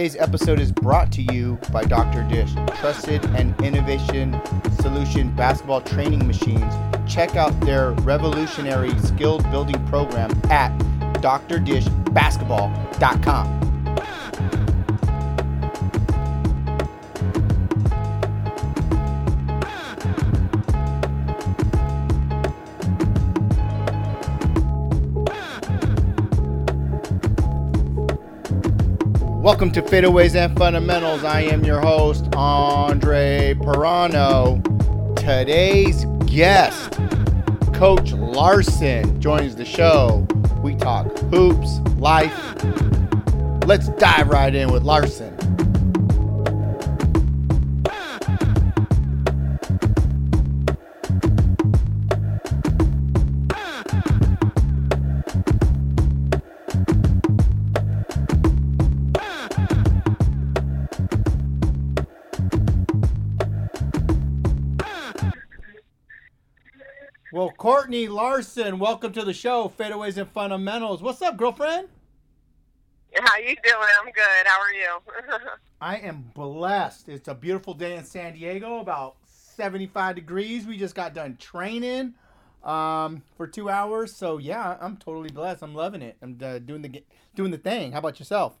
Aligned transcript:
Today's 0.00 0.16
episode 0.16 0.58
is 0.58 0.72
brought 0.72 1.12
to 1.12 1.20
you 1.20 1.58
by 1.70 1.84
Dr. 1.84 2.22
Dish, 2.22 2.54
trusted 2.78 3.22
and 3.36 3.54
innovation 3.60 4.40
solution 4.80 5.30
basketball 5.36 5.82
training 5.82 6.26
machines. 6.26 6.72
Check 7.06 7.36
out 7.36 7.50
their 7.60 7.90
revolutionary 7.90 8.98
skill 9.00 9.40
building 9.50 9.86
program 9.88 10.30
at 10.50 10.72
drdishbasketball.com. 11.20 13.69
Welcome 29.50 29.72
to 29.72 29.82
Fadeaways 29.82 30.36
and 30.36 30.56
Fundamentals. 30.56 31.24
I 31.24 31.40
am 31.40 31.64
your 31.64 31.80
host, 31.80 32.32
Andre 32.36 33.52
Pirano. 33.58 34.62
Today's 35.16 36.04
guest, 36.26 36.92
Coach 37.74 38.12
Larson, 38.12 39.20
joins 39.20 39.56
the 39.56 39.64
show. 39.64 40.24
We 40.62 40.76
talk 40.76 41.18
hoops, 41.32 41.80
life. 41.98 42.32
Let's 43.66 43.88
dive 43.88 44.28
right 44.28 44.54
in 44.54 44.70
with 44.70 44.84
Larson. 44.84 45.36
Courtney 67.90 68.06
Larson, 68.06 68.78
welcome 68.78 69.12
to 69.14 69.24
the 69.24 69.32
show, 69.32 69.72
Fadeaways 69.76 70.16
and 70.16 70.30
Fundamentals. 70.30 71.02
What's 71.02 71.20
up, 71.22 71.36
girlfriend? 71.36 71.88
How 73.16 73.36
you 73.38 73.56
doing? 73.64 73.88
I'm 74.00 74.12
good. 74.12 74.46
How 74.46 74.60
are 74.60 74.72
you? 74.72 74.98
I 75.80 75.96
am 75.96 76.30
blessed. 76.32 77.08
It's 77.08 77.26
a 77.26 77.34
beautiful 77.34 77.74
day 77.74 77.96
in 77.96 78.04
San 78.04 78.34
Diego, 78.34 78.78
about 78.78 79.16
75 79.24 80.14
degrees. 80.14 80.68
We 80.68 80.78
just 80.78 80.94
got 80.94 81.14
done 81.14 81.36
training 81.36 82.14
um, 82.62 83.24
for 83.36 83.48
two 83.48 83.68
hours, 83.68 84.14
so 84.14 84.38
yeah, 84.38 84.76
I'm 84.80 84.96
totally 84.96 85.32
blessed. 85.32 85.64
I'm 85.64 85.74
loving 85.74 86.00
it. 86.00 86.16
I'm 86.22 86.38
uh, 86.40 86.60
doing 86.60 86.82
the 86.82 87.02
doing 87.34 87.50
the 87.50 87.58
thing. 87.58 87.90
How 87.90 87.98
about 87.98 88.20
yourself? 88.20 88.56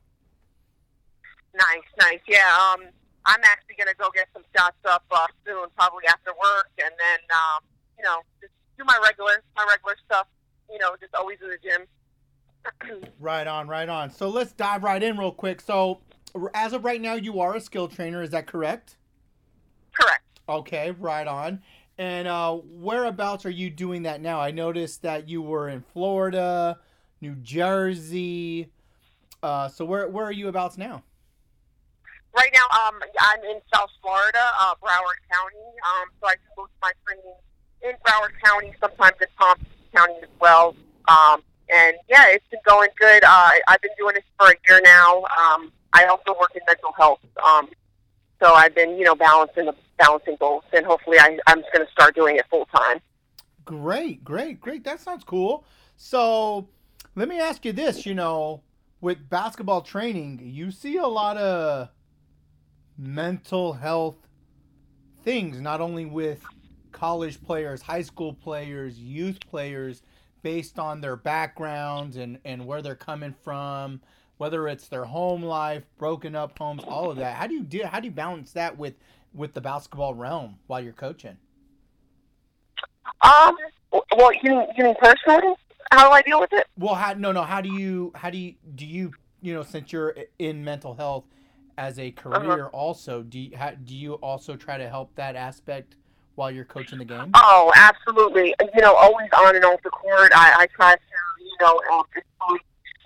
nice, 1.54 1.86
nice. 2.00 2.18
Yeah. 2.26 2.72
Um, 2.74 2.88
I'm 3.26 3.40
actually 3.44 3.76
gonna 3.78 3.94
go 3.96 4.10
get 4.12 4.26
some 4.32 4.42
shots 4.56 4.84
up 4.86 5.04
uh, 5.12 5.28
soon, 5.46 5.68
probably 5.76 6.08
after 6.08 6.32
work, 6.32 6.70
and 6.82 6.90
then 6.98 7.20
um, 7.30 7.62
you 7.96 8.02
know 8.02 8.22
just 8.40 8.54
do 8.80 8.84
my 8.86 8.98
regular 9.02 9.42
my 9.56 9.64
regular 9.68 9.96
stuff. 10.04 10.26
You 10.70 10.78
know, 10.78 10.96
just 11.00 11.14
always 11.14 11.38
in 11.42 11.48
the 11.48 11.58
gym. 11.62 11.86
Right 13.20 13.46
on, 13.46 13.68
right 13.68 13.88
on. 13.88 14.10
So 14.10 14.28
let's 14.28 14.52
dive 14.52 14.82
right 14.82 15.02
in 15.02 15.18
real 15.18 15.32
quick. 15.32 15.60
So, 15.60 16.00
as 16.54 16.72
of 16.72 16.84
right 16.84 17.00
now, 17.00 17.14
you 17.14 17.40
are 17.40 17.54
a 17.54 17.60
skill 17.60 17.88
trainer. 17.88 18.22
Is 18.22 18.30
that 18.30 18.46
correct? 18.46 18.96
Correct. 19.92 20.24
Okay, 20.48 20.90
right 20.92 21.26
on. 21.26 21.62
And 21.98 22.26
uh, 22.26 22.54
whereabouts 22.54 23.44
are 23.44 23.50
you 23.50 23.68
doing 23.68 24.02
that 24.04 24.22
now? 24.22 24.40
I 24.40 24.50
noticed 24.50 25.02
that 25.02 25.28
you 25.28 25.42
were 25.42 25.68
in 25.68 25.82
Florida, 25.92 26.78
New 27.20 27.34
Jersey. 27.36 28.70
Uh, 29.42 29.68
so 29.68 29.84
where 29.84 30.08
where 30.08 30.24
are 30.24 30.32
you 30.32 30.48
abouts 30.48 30.78
now? 30.78 31.02
Right 32.36 32.50
now, 32.52 32.86
um, 32.86 33.00
I'm 33.20 33.40
in 33.44 33.60
South 33.74 33.90
Florida, 34.00 34.44
uh, 34.60 34.74
Broward 34.82 35.20
County. 35.30 35.66
Um, 35.84 36.08
so 36.20 36.28
I 36.28 36.34
do 36.34 36.48
most 36.56 36.70
of 36.70 36.80
my 36.82 36.92
training 37.06 37.34
in 37.82 37.92
Broward 38.10 38.32
County, 38.44 38.72
sometimes 38.80 39.16
in 39.20 39.28
Palm 39.38 39.58
County 39.94 40.14
as 40.22 40.28
well. 40.40 40.74
Um, 41.08 41.42
and 41.72 41.96
yeah, 42.08 42.26
it's 42.28 42.46
been 42.50 42.60
going 42.66 42.88
good. 42.98 43.22
Uh, 43.24 43.50
I've 43.68 43.80
been 43.80 43.92
doing 43.98 44.14
this 44.14 44.24
for 44.38 44.48
a 44.48 44.54
year 44.68 44.80
now. 44.82 45.18
Um, 45.24 45.72
I 45.92 46.04
also 46.04 46.38
work 46.38 46.50
in 46.54 46.62
mental 46.66 46.92
health. 46.96 47.20
Um, 47.44 47.68
so 48.42 48.54
I've 48.54 48.74
been, 48.74 48.96
you 48.96 49.04
know, 49.04 49.14
balancing 49.14 49.66
the 49.66 49.74
balancing 49.98 50.36
both, 50.40 50.64
and 50.72 50.84
hopefully, 50.86 51.18
I, 51.20 51.38
I'm 51.46 51.60
just 51.60 51.72
going 51.72 51.84
to 51.84 51.92
start 51.92 52.14
doing 52.14 52.36
it 52.36 52.46
full 52.50 52.66
time. 52.74 53.00
Great, 53.64 54.24
great, 54.24 54.60
great. 54.60 54.82
That 54.84 54.98
sounds 55.00 55.24
cool. 55.24 55.64
So 55.96 56.68
let 57.14 57.28
me 57.28 57.38
ask 57.38 57.64
you 57.64 57.72
this: 57.72 58.06
you 58.06 58.14
know, 58.14 58.62
with 59.00 59.28
basketball 59.28 59.82
training, 59.82 60.40
you 60.42 60.70
see 60.70 60.96
a 60.96 61.06
lot 61.06 61.36
of 61.36 61.90
mental 62.96 63.74
health 63.74 64.16
things, 65.22 65.60
not 65.60 65.80
only 65.80 66.06
with 66.06 66.42
college 67.00 67.42
players, 67.42 67.80
high 67.80 68.02
school 68.02 68.34
players, 68.34 68.98
youth 68.98 69.38
players, 69.48 70.02
based 70.42 70.78
on 70.78 71.00
their 71.00 71.16
backgrounds 71.16 72.18
and, 72.18 72.38
and 72.44 72.66
where 72.66 72.82
they're 72.82 72.94
coming 72.94 73.34
from, 73.42 74.02
whether 74.36 74.68
it's 74.68 74.86
their 74.86 75.06
home 75.06 75.42
life, 75.42 75.82
broken 75.96 76.36
up 76.36 76.58
homes, 76.58 76.84
all 76.86 77.10
of 77.10 77.16
that. 77.16 77.36
How 77.36 77.46
do 77.46 77.54
you 77.54 77.62
do 77.62 77.84
how 77.84 78.00
do 78.00 78.06
you 78.06 78.12
balance 78.12 78.52
that 78.52 78.76
with 78.76 78.96
with 79.32 79.54
the 79.54 79.62
basketball 79.62 80.12
realm 80.12 80.58
while 80.66 80.78
you're 80.78 80.92
coaching? 80.92 81.38
Um, 83.22 83.56
well, 83.92 84.30
you 84.42 84.50
mean, 84.50 84.66
you 84.76 84.84
mean 84.84 84.94
personally? 85.00 85.54
How 85.92 86.06
do 86.06 86.12
I 86.12 86.20
deal 86.20 86.38
with 86.38 86.52
it? 86.52 86.66
Well, 86.76 86.96
how 86.96 87.14
no 87.14 87.32
no, 87.32 87.44
how 87.44 87.62
do 87.62 87.72
you 87.72 88.12
how 88.14 88.28
do 88.28 88.36
you 88.36 88.56
do 88.74 88.84
you 88.84 89.12
you 89.40 89.54
know 89.54 89.62
since 89.62 89.90
you're 89.90 90.14
in 90.38 90.62
mental 90.62 90.92
health 90.92 91.24
as 91.78 91.98
a 91.98 92.10
career 92.10 92.66
also 92.66 93.22
do 93.22 93.38
you, 93.38 93.56
how, 93.56 93.70
do 93.70 93.96
you 93.96 94.14
also 94.14 94.54
try 94.54 94.76
to 94.76 94.86
help 94.86 95.14
that 95.14 95.34
aspect 95.34 95.96
while 96.40 96.50
you're 96.50 96.64
coaching 96.64 96.98
the 96.98 97.04
game? 97.04 97.30
Oh, 97.34 97.70
absolutely. 97.76 98.54
You 98.74 98.80
know, 98.80 98.94
always 98.94 99.28
on 99.36 99.54
and 99.54 99.64
off 99.66 99.82
the 99.82 99.90
court. 99.90 100.32
I, 100.34 100.64
I 100.64 100.66
try 100.74 100.94
to, 100.94 101.18
you 101.38 101.56
know, 101.60 101.78
um, 101.92 102.58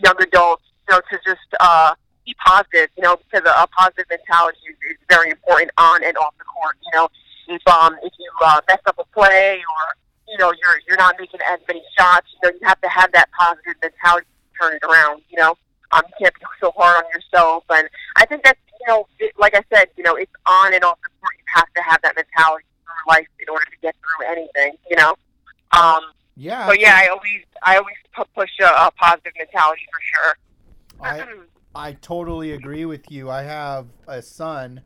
young 0.05 0.15
adults, 0.23 0.63
you 0.89 0.95
know, 0.95 1.01
to 1.11 1.19
just 1.27 1.51
uh, 1.59 1.95
be 2.25 2.35
positive. 2.47 2.91
You 2.97 3.03
know, 3.03 3.17
because 3.17 3.45
a, 3.45 3.53
a 3.61 3.67
positive 3.67 4.07
mentality 4.09 4.59
is, 4.71 4.77
is 4.89 4.99
very 5.11 5.31
important 5.31 5.73
on 5.77 6.05
and 6.05 6.17
off 6.17 6.33
the 6.39 6.45
court. 6.45 6.77
You 6.87 6.93
know, 6.95 7.09
if 7.49 7.63
um 7.67 7.99
if 8.05 8.13
you 8.21 8.31
uh, 8.41 8.61
mess 8.69 8.79
up 8.87 8.99
a 9.01 9.05
play 9.13 9.59
or 9.59 9.83
you 10.29 10.39
know 10.39 10.53
you're 10.53 10.79
you're 10.87 10.97
not 10.97 11.17
making 11.19 11.41
as 11.51 11.59
many 11.67 11.83
shots, 11.99 12.29
you 12.31 12.39
know, 12.49 12.55
you 12.55 12.67
have 12.69 12.81
to 12.83 12.89
have 12.89 13.11
that 13.13 13.29
positive 13.37 13.75
mentality 13.83 14.29
to 14.31 14.63
turn 14.63 14.77
it 14.77 14.85
around. 14.87 15.23
You 15.29 15.39
know, 15.39 15.55
um, 15.91 16.03
you 16.07 16.15
can't 16.23 16.35
be 16.35 16.47
so 16.61 16.71
hard 16.77 17.03
on 17.03 17.11
yourself, 17.11 17.65
and 17.69 17.89
I 18.15 18.27
think 18.27 18.45
that's 18.45 18.61
you 18.81 18.87
know, 18.87 19.09
it, 19.19 19.33
like 19.37 19.57
I 19.57 19.63
said, 19.75 19.89
you 19.97 20.05
know, 20.05 20.15
it's 20.15 20.31
on 20.47 20.73
and 20.73 20.85
off 20.85 20.99
the 21.03 21.09
court. 21.19 21.35
You 21.37 21.45
have 21.53 21.73
to 21.75 21.83
have 21.83 22.01
that 22.03 22.15
mentality 22.15 22.67
life 23.09 23.27
in 23.41 23.49
order 23.49 23.65
to 23.65 23.77
get 23.83 23.95
through 23.95 24.27
anything. 24.27 24.77
You 24.91 24.97
know. 24.97 25.15
Um, 25.73 26.01
Yeah. 26.37 26.67
so 26.69 26.73
yeah, 26.75 26.95
I 26.97 27.09
always 27.09 27.43
I 27.63 27.77
always 27.77 27.97
push 28.35 28.51
a, 28.61 28.67
a 28.67 28.91
positive 29.01 29.33
mentality 29.39 29.83
for 29.93 30.01
sure. 30.03 30.37
I 31.75 31.89
I 31.89 31.93
totally 31.95 32.53
agree 32.53 32.85
with 32.85 33.11
you. 33.11 33.31
I 33.31 33.43
have 33.43 33.87
a 34.07 34.23
son 34.23 34.83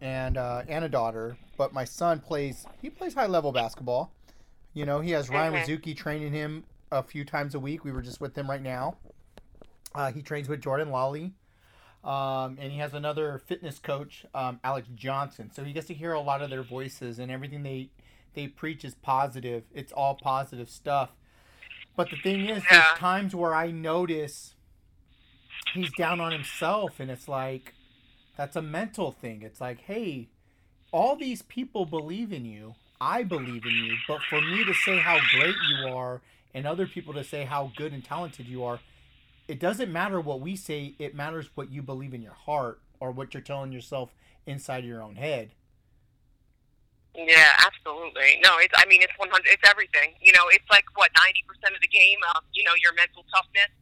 and 0.00 0.36
uh, 0.36 0.62
and 0.68 0.84
a 0.84 0.88
daughter, 0.88 1.36
but 1.56 1.72
my 1.72 1.84
son 1.84 2.20
plays 2.20 2.66
he 2.82 2.90
plays 2.90 3.14
high 3.14 3.26
level 3.26 3.52
basketball. 3.52 4.12
You 4.74 4.86
know, 4.86 5.00
he 5.00 5.10
has 5.12 5.28
Ryan 5.30 5.54
Mhm. 5.54 5.64
Rizuki 5.64 5.96
training 5.96 6.32
him 6.32 6.64
a 6.92 7.02
few 7.02 7.24
times 7.24 7.54
a 7.54 7.60
week. 7.60 7.84
We 7.84 7.92
were 7.92 8.02
just 8.02 8.20
with 8.20 8.36
him 8.36 8.48
right 8.50 8.62
now. 8.62 8.96
Uh, 9.94 10.12
he 10.12 10.22
trains 10.22 10.48
with 10.48 10.60
Jordan 10.60 10.90
Lawley. 10.90 11.32
Um, 12.02 12.56
and 12.58 12.72
he 12.72 12.78
has 12.78 12.94
another 12.94 13.42
fitness 13.46 13.78
coach, 13.78 14.24
um, 14.34 14.58
Alex 14.64 14.88
Johnson. 14.94 15.50
So 15.52 15.64
he 15.64 15.72
gets 15.72 15.86
to 15.88 15.94
hear 15.94 16.12
a 16.12 16.20
lot 16.20 16.40
of 16.40 16.48
their 16.48 16.62
voices, 16.62 17.18
and 17.18 17.30
everything 17.30 17.62
they 17.62 17.90
they 18.34 18.46
preach 18.46 18.84
is 18.84 18.94
positive. 18.94 19.64
It's 19.74 19.92
all 19.92 20.14
positive 20.14 20.70
stuff. 20.70 21.10
But 21.96 22.08
the 22.10 22.16
thing 22.16 22.48
is, 22.48 22.62
there's 22.70 22.84
times 22.96 23.34
where 23.34 23.54
I 23.54 23.70
notice 23.70 24.54
he's 25.74 25.92
down 25.98 26.20
on 26.20 26.32
himself, 26.32 27.00
and 27.00 27.10
it's 27.10 27.28
like 27.28 27.74
that's 28.36 28.56
a 28.56 28.62
mental 28.62 29.12
thing. 29.12 29.42
It's 29.42 29.60
like, 29.60 29.80
hey, 29.82 30.28
all 30.92 31.16
these 31.16 31.42
people 31.42 31.84
believe 31.84 32.32
in 32.32 32.46
you. 32.46 32.74
I 33.00 33.22
believe 33.22 33.64
in 33.64 33.72
you, 33.72 33.96
but 34.06 34.20
for 34.28 34.40
me 34.40 34.64
to 34.64 34.74
say 34.74 34.98
how 34.98 35.18
great 35.34 35.54
you 35.68 35.88
are, 35.88 36.20
and 36.54 36.66
other 36.66 36.86
people 36.86 37.14
to 37.14 37.24
say 37.24 37.44
how 37.44 37.72
good 37.76 37.92
and 37.92 38.04
talented 38.04 38.46
you 38.46 38.64
are, 38.64 38.80
it 39.50 39.58
doesn't 39.58 39.92
matter 39.92 40.20
what 40.20 40.40
we 40.40 40.54
say. 40.54 40.94
It 41.00 41.14
matters 41.14 41.50
what 41.56 41.72
you 41.72 41.82
believe 41.82 42.14
in 42.14 42.22
your 42.22 42.38
heart 42.38 42.80
or 43.00 43.10
what 43.10 43.34
you're 43.34 43.42
telling 43.42 43.72
yourself 43.72 44.14
inside 44.46 44.84
your 44.84 45.02
own 45.02 45.16
head. 45.16 45.50
Yeah, 47.18 47.50
absolutely. 47.66 48.38
No, 48.46 48.62
it's. 48.62 48.72
I 48.78 48.86
mean, 48.86 49.02
it's 49.02 49.12
one 49.18 49.28
hundred. 49.28 49.50
It's 49.50 49.68
everything. 49.68 50.14
You 50.22 50.30
know, 50.32 50.46
it's 50.54 50.64
like 50.70 50.84
what 50.94 51.10
ninety 51.18 51.42
percent 51.50 51.74
of 51.74 51.82
the 51.82 51.90
game. 51.90 52.22
Um, 52.30 52.46
you 52.54 52.62
know, 52.62 52.70
your 52.78 52.94
mental 52.94 53.26
toughness. 53.34 53.74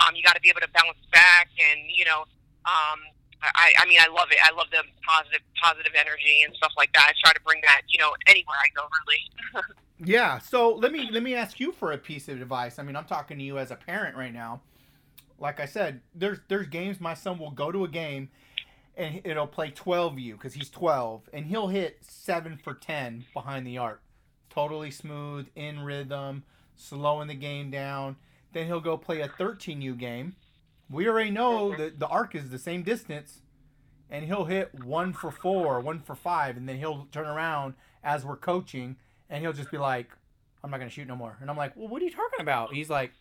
Um, 0.00 0.16
you 0.16 0.24
got 0.24 0.32
to 0.32 0.40
be 0.40 0.48
able 0.48 0.64
to 0.64 0.72
bounce 0.72 0.96
back, 1.12 1.52
and 1.60 1.84
you 1.92 2.08
know, 2.08 2.24
um, 2.64 2.98
I. 3.44 3.76
I 3.76 3.84
mean, 3.84 4.00
I 4.00 4.08
love 4.08 4.32
it. 4.32 4.40
I 4.40 4.56
love 4.56 4.72
the 4.72 4.80
positive, 5.04 5.44
positive 5.60 5.92
energy 5.92 6.40
and 6.48 6.56
stuff 6.56 6.72
like 6.80 6.96
that. 6.96 7.12
I 7.12 7.14
try 7.20 7.36
to 7.36 7.44
bring 7.44 7.60
that. 7.68 7.84
You 7.92 8.00
know, 8.00 8.16
anywhere 8.24 8.56
I 8.56 8.72
go, 8.72 8.88
really. 8.88 9.68
Yeah. 10.02 10.38
So 10.38 10.70
let 10.72 10.92
me 10.92 11.10
let 11.12 11.22
me 11.22 11.34
ask 11.34 11.60
you 11.60 11.72
for 11.72 11.92
a 11.92 11.98
piece 11.98 12.30
of 12.30 12.40
advice. 12.40 12.78
I 12.78 12.82
mean, 12.82 12.96
I'm 12.96 13.04
talking 13.04 13.36
to 13.36 13.44
you 13.44 13.58
as 13.58 13.70
a 13.70 13.76
parent 13.76 14.16
right 14.16 14.32
now. 14.32 14.62
Like 15.40 15.58
I 15.58 15.64
said, 15.64 16.02
there's 16.14 16.38
there's 16.48 16.66
games 16.68 17.00
my 17.00 17.14
son 17.14 17.38
will 17.38 17.50
go 17.50 17.72
to 17.72 17.84
a 17.84 17.88
game 17.88 18.28
and 18.96 19.22
it'll 19.24 19.46
play 19.46 19.70
12U 19.70 20.32
because 20.32 20.54
he's 20.54 20.68
12 20.68 21.30
and 21.32 21.46
he'll 21.46 21.68
hit 21.68 21.98
7 22.02 22.58
for 22.62 22.74
10 22.74 23.24
behind 23.32 23.66
the 23.66 23.78
arc. 23.78 24.02
Totally 24.50 24.90
smooth, 24.90 25.48
in 25.56 25.80
rhythm, 25.80 26.44
slowing 26.76 27.28
the 27.28 27.34
game 27.34 27.70
down. 27.70 28.16
Then 28.52 28.66
he'll 28.66 28.80
go 28.80 28.98
play 28.98 29.20
a 29.20 29.28
13U 29.28 29.96
game. 29.96 30.36
We 30.90 31.08
already 31.08 31.30
know 31.30 31.74
that 31.76 31.98
the 31.98 32.08
arc 32.08 32.34
is 32.34 32.50
the 32.50 32.58
same 32.58 32.82
distance 32.82 33.40
and 34.10 34.24
he'll 34.24 34.44
hit 34.44 34.74
1 34.84 35.12
for 35.14 35.30
4, 35.30 35.80
1 35.80 36.00
for 36.00 36.14
5 36.14 36.56
and 36.56 36.68
then 36.68 36.76
he'll 36.76 37.06
turn 37.12 37.26
around 37.26 37.74
as 38.04 38.24
we're 38.24 38.36
coaching 38.36 38.96
and 39.30 39.40
he'll 39.40 39.52
just 39.52 39.70
be 39.70 39.78
like 39.78 40.10
I'm 40.62 40.70
not 40.70 40.76
going 40.76 40.90
to 40.90 40.94
shoot 40.94 41.08
no 41.08 41.16
more. 41.16 41.38
And 41.40 41.48
I'm 41.48 41.56
like, 41.56 41.74
"Well, 41.74 41.88
what 41.88 42.02
are 42.02 42.04
you 42.04 42.10
talking 42.10 42.40
about?" 42.40 42.74
He's 42.74 42.90
like 42.90 43.12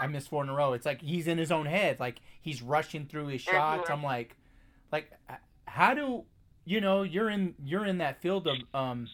I 0.00 0.06
missed 0.06 0.30
four 0.30 0.42
in 0.42 0.48
a 0.48 0.54
row. 0.54 0.72
It's 0.72 0.86
like 0.86 1.02
he's 1.02 1.26
in 1.26 1.36
his 1.36 1.52
own 1.52 1.66
head, 1.66 2.00
like 2.00 2.20
he's 2.40 2.62
rushing 2.62 3.06
through 3.06 3.26
his 3.26 3.42
shots. 3.42 3.90
I'm 3.90 4.02
like, 4.02 4.34
like, 4.90 5.12
how 5.66 5.92
do 5.92 6.24
you 6.64 6.80
know 6.80 7.02
you're 7.02 7.28
in 7.28 7.54
you're 7.62 7.84
in 7.84 7.98
that 7.98 8.22
field 8.22 8.46
of 8.46 8.56
um, 8.72 9.08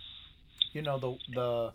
you 0.72 0.82
know 0.82 0.98
the 0.98 1.16
the 1.34 1.72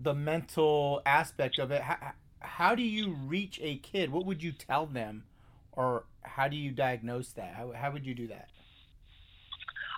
the 0.00 0.14
mental 0.14 1.00
aspect 1.06 1.60
of 1.60 1.70
it. 1.70 1.80
How, 1.82 2.12
how 2.40 2.74
do 2.74 2.82
you 2.82 3.12
reach 3.12 3.60
a 3.62 3.76
kid? 3.78 4.10
What 4.10 4.26
would 4.26 4.42
you 4.42 4.50
tell 4.50 4.86
them, 4.86 5.22
or 5.70 6.04
how 6.22 6.48
do 6.48 6.56
you 6.56 6.72
diagnose 6.72 7.30
that? 7.34 7.54
How 7.54 7.72
how 7.72 7.92
would 7.92 8.04
you 8.04 8.14
do 8.14 8.26
that? 8.26 8.48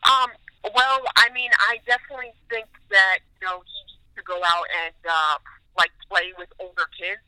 Um. 0.05 0.31
Well, 0.75 1.01
I 1.17 1.29
mean, 1.35 1.51
I 1.59 1.79
definitely 1.87 2.33
think 2.51 2.67
that 2.91 3.19
you 3.41 3.47
know 3.47 3.63
he 3.65 3.93
needs 3.93 4.17
to 4.17 4.23
go 4.23 4.41
out 4.45 4.67
and 4.85 4.95
uh, 5.09 5.39
like 5.79 5.91
play 6.09 6.33
with 6.39 6.49
older 6.61 6.89
kids 6.99 7.21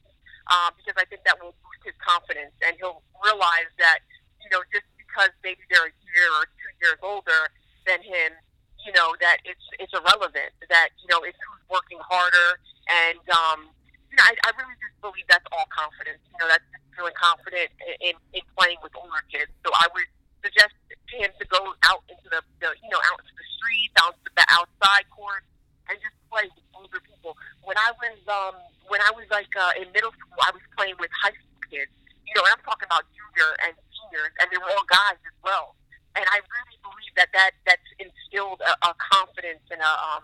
um, 0.49 0.75
because 0.79 0.95
I 0.95 1.05
think 1.11 1.27
that 1.27 1.39
will 1.43 1.55
boost 1.63 1.83
his 1.83 1.99
confidence, 1.99 2.55
and 2.63 2.79
he'll 2.79 3.03
realize 3.23 3.71
that 3.79 4.03
you 4.43 4.51
know 4.51 4.63
just 4.71 4.87
because 4.99 5.31
maybe 5.43 5.63
they're 5.71 5.91
a 5.91 5.97
year 6.13 6.31
or 6.39 6.47
two 6.47 6.73
years 6.83 7.01
older 7.03 7.51
than 7.87 8.03
him, 8.03 8.35
you 8.87 8.93
know 8.95 9.15
that 9.19 9.43
it's 9.43 9.63
it's 9.83 9.91
irrelevant. 9.91 10.55
That 10.71 10.95
you 11.03 11.09
know 11.11 11.27
it's 11.27 11.39
who's 11.43 11.65
working 11.67 11.99
harder, 11.99 12.63
and 12.87 13.23
um, 13.35 13.67
you 14.11 14.15
know 14.15 14.25
I, 14.27 14.35
I 14.47 14.51
really 14.55 14.79
just 14.79 14.95
believe 15.03 15.27
that's 15.27 15.47
all 15.51 15.67
confidence. 15.75 16.23
You 16.31 16.39
know 16.39 16.49
that's 16.51 16.67
just 16.71 16.87
feeling 16.95 17.17
confident 17.19 17.75
in, 17.99 18.15
in 18.33 18.43
playing 18.55 18.79
with 18.87 18.95
older 18.95 19.23
kids. 19.27 19.51
So 19.67 19.75
I 19.75 19.91
would 19.91 20.09
suggest 20.47 20.79
to 20.89 21.15
him 21.19 21.35
to 21.43 21.45
go 21.51 21.75
out 21.91 22.07
into 22.07 22.31
the, 22.31 22.41
the 22.63 22.71
you 22.79 22.91
know 22.95 23.03
out 23.11 23.19
into 23.19 23.35
the 23.35 23.49
streets, 23.59 23.95
out 23.99 24.15
to 24.15 24.31
the 24.39 24.47
outside 24.55 25.11
court, 25.11 25.43
and 25.91 25.99
just 25.99 26.15
play 26.31 26.47
with. 26.47 26.66
When 27.67 27.75
I 27.75 27.91
was 27.99 28.19
um 28.31 28.55
when 28.87 29.03
I 29.03 29.11
was 29.11 29.27
like 29.35 29.51
uh, 29.59 29.75
in 29.75 29.91
middle 29.91 30.15
school, 30.15 30.39
I 30.39 30.55
was 30.55 30.63
playing 30.79 30.95
with 31.03 31.11
high 31.11 31.35
school 31.35 31.61
kids. 31.67 31.91
You 32.23 32.35
know, 32.39 32.47
and 32.47 32.55
I'm 32.55 32.63
talking 32.63 32.87
about 32.87 33.03
junior 33.11 33.51
and 33.67 33.75
seniors, 33.91 34.33
and 34.39 34.47
they 34.51 34.59
were 34.59 34.71
all 34.71 34.87
guys 34.87 35.19
as 35.19 35.37
well. 35.43 35.75
And 36.15 36.23
I 36.31 36.39
really 36.39 36.79
believe 36.81 37.15
that 37.19 37.35
that 37.35 37.59
that's 37.67 37.91
instilled 37.99 38.63
a, 38.63 38.73
a 38.87 38.95
confidence 38.99 39.67
and 39.75 39.83
a 39.83 39.93
um, 40.15 40.23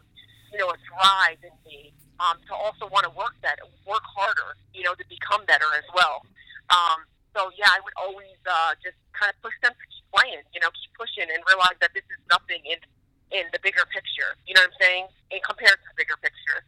you 0.55 0.63
know 0.63 0.71
a 0.71 0.79
drive 0.87 1.43
in 1.43 1.55
me 1.67 1.91
um, 2.23 2.39
to 2.47 2.55
also 2.55 2.87
want 2.95 3.11
to 3.11 3.13
work 3.19 3.35
that 3.43 3.59
work 3.91 4.07
harder. 4.07 4.55
You 4.71 4.87
know, 4.87 4.95
to 4.95 5.05
become 5.11 5.43
better 5.51 5.67
as 5.75 5.87
well. 5.91 6.23
Um, 6.71 7.03
so 7.35 7.51
yeah, 7.59 7.75
I 7.75 7.83
would 7.83 7.97
always 7.99 8.39
uh, 8.47 8.79
just 8.79 8.97
kind 9.19 9.35
of 9.35 9.37
push 9.43 9.55
them 9.67 9.75
to 9.75 9.87
keep 9.91 10.07
playing. 10.15 10.47
You 10.55 10.63
know, 10.63 10.71
keep 10.79 10.95
pushing 10.95 11.27
and 11.27 11.43
realize 11.51 11.75
that 11.83 11.91
this 11.91 12.07
is 12.07 12.23
nothing 12.31 12.63
in 12.63 12.79
in 13.33 13.49
the 13.51 13.59
bigger 13.65 13.85
picture. 13.89 14.37
You 14.47 14.55
know 14.55 14.63
what 14.63 14.77
I'm 14.77 14.81
saying? 14.81 15.05
In 15.33 15.41
comparison 15.41 15.81
to 15.81 15.91
the 15.97 15.99
bigger 15.99 16.19
picture, 16.21 16.61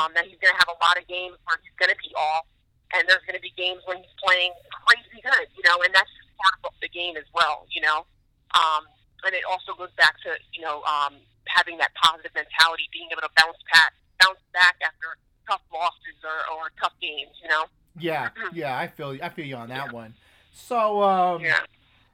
um, 0.00 0.16
that 0.16 0.24
he's 0.24 0.40
going 0.40 0.56
to 0.56 0.60
have 0.60 0.72
a 0.72 0.78
lot 0.80 0.96
of 0.96 1.04
games 1.04 1.36
where 1.44 1.60
he's 1.60 1.76
going 1.76 1.92
to 1.92 2.00
be 2.00 2.08
off, 2.16 2.48
and 2.96 3.04
there's 3.04 3.22
going 3.28 3.36
to 3.36 3.44
be 3.44 3.52
games 3.52 3.84
when 3.84 4.00
he's 4.00 4.16
playing 4.16 4.56
crazy 4.88 5.20
good. 5.20 5.46
You 5.52 5.64
know, 5.68 5.84
and 5.84 5.92
that's 5.92 6.08
just 6.08 6.32
part 6.40 6.56
of 6.64 6.72
the 6.80 6.88
game 6.88 7.20
as 7.20 7.28
well. 7.36 7.68
You 7.68 7.84
know, 7.84 8.08
um, 8.56 8.88
and 9.28 9.36
it 9.36 9.44
also 9.44 9.76
goes 9.76 9.92
back 10.00 10.16
to 10.24 10.40
you 10.56 10.64
know 10.64 10.80
um, 10.88 11.20
having 11.44 11.76
that 11.78 11.92
positive 12.00 12.32
mentality, 12.32 12.88
being 12.88 13.12
able 13.12 13.22
to 13.22 13.32
bounce 13.36 13.60
back, 13.68 13.92
bounce 14.16 14.40
back 14.56 14.80
after 14.80 15.20
tough 15.44 15.62
losses 15.68 16.16
or, 16.24 16.38
or 16.56 16.72
tough 16.80 16.96
games. 17.04 17.36
You 17.44 17.52
know. 17.52 17.68
Yeah, 17.98 18.32
yeah, 18.56 18.78
I 18.78 18.88
feel 18.88 19.20
I 19.20 19.28
feel 19.28 19.44
you 19.44 19.60
on 19.60 19.68
that 19.68 19.92
yeah. 19.92 19.92
one. 19.92 20.14
So 20.52 21.02
um, 21.04 21.44
yeah. 21.44 21.60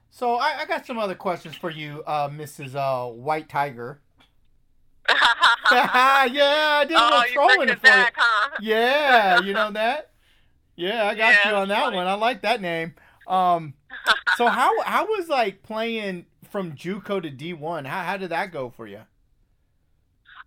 So 0.09 0.35
I, 0.35 0.61
I, 0.61 0.65
got 0.65 0.85
some 0.85 0.97
other 0.97 1.13
questions 1.13 1.55
for 1.55 1.69
you, 1.69 2.01
uh, 2.07 2.29
Mrs. 2.29 2.73
Uh, 2.73 3.11
White 3.11 3.49
Tiger. 3.49 3.99
yeah, 5.71 6.81
I 6.81 6.85
did 6.87 6.95
a 6.95 7.03
little 7.03 7.19
oh, 7.19 7.23
trolling 7.33 7.69
for 7.69 7.81
back, 7.81 8.13
you. 8.15 8.23
Huh? 8.23 8.49
Yeah, 8.61 9.39
you 9.43 9.53
know 9.53 9.71
that. 9.71 10.11
Yeah, 10.75 11.07
I 11.07 11.15
got 11.15 11.33
yeah, 11.33 11.49
you 11.49 11.55
on 11.55 11.67
that 11.69 11.83
funny. 11.85 11.97
one. 11.97 12.07
I 12.07 12.13
like 12.13 12.41
that 12.43 12.61
name. 12.61 12.93
Um, 13.27 13.73
so 14.37 14.47
how 14.47 14.81
how 14.83 15.05
was 15.05 15.27
like 15.27 15.63
playing 15.63 16.25
from 16.49 16.73
JUCO 16.73 17.21
to 17.21 17.29
D 17.29 17.53
one? 17.53 17.85
How 17.85 18.03
how 18.03 18.17
did 18.17 18.29
that 18.29 18.51
go 18.51 18.69
for 18.69 18.87
you? 18.87 19.01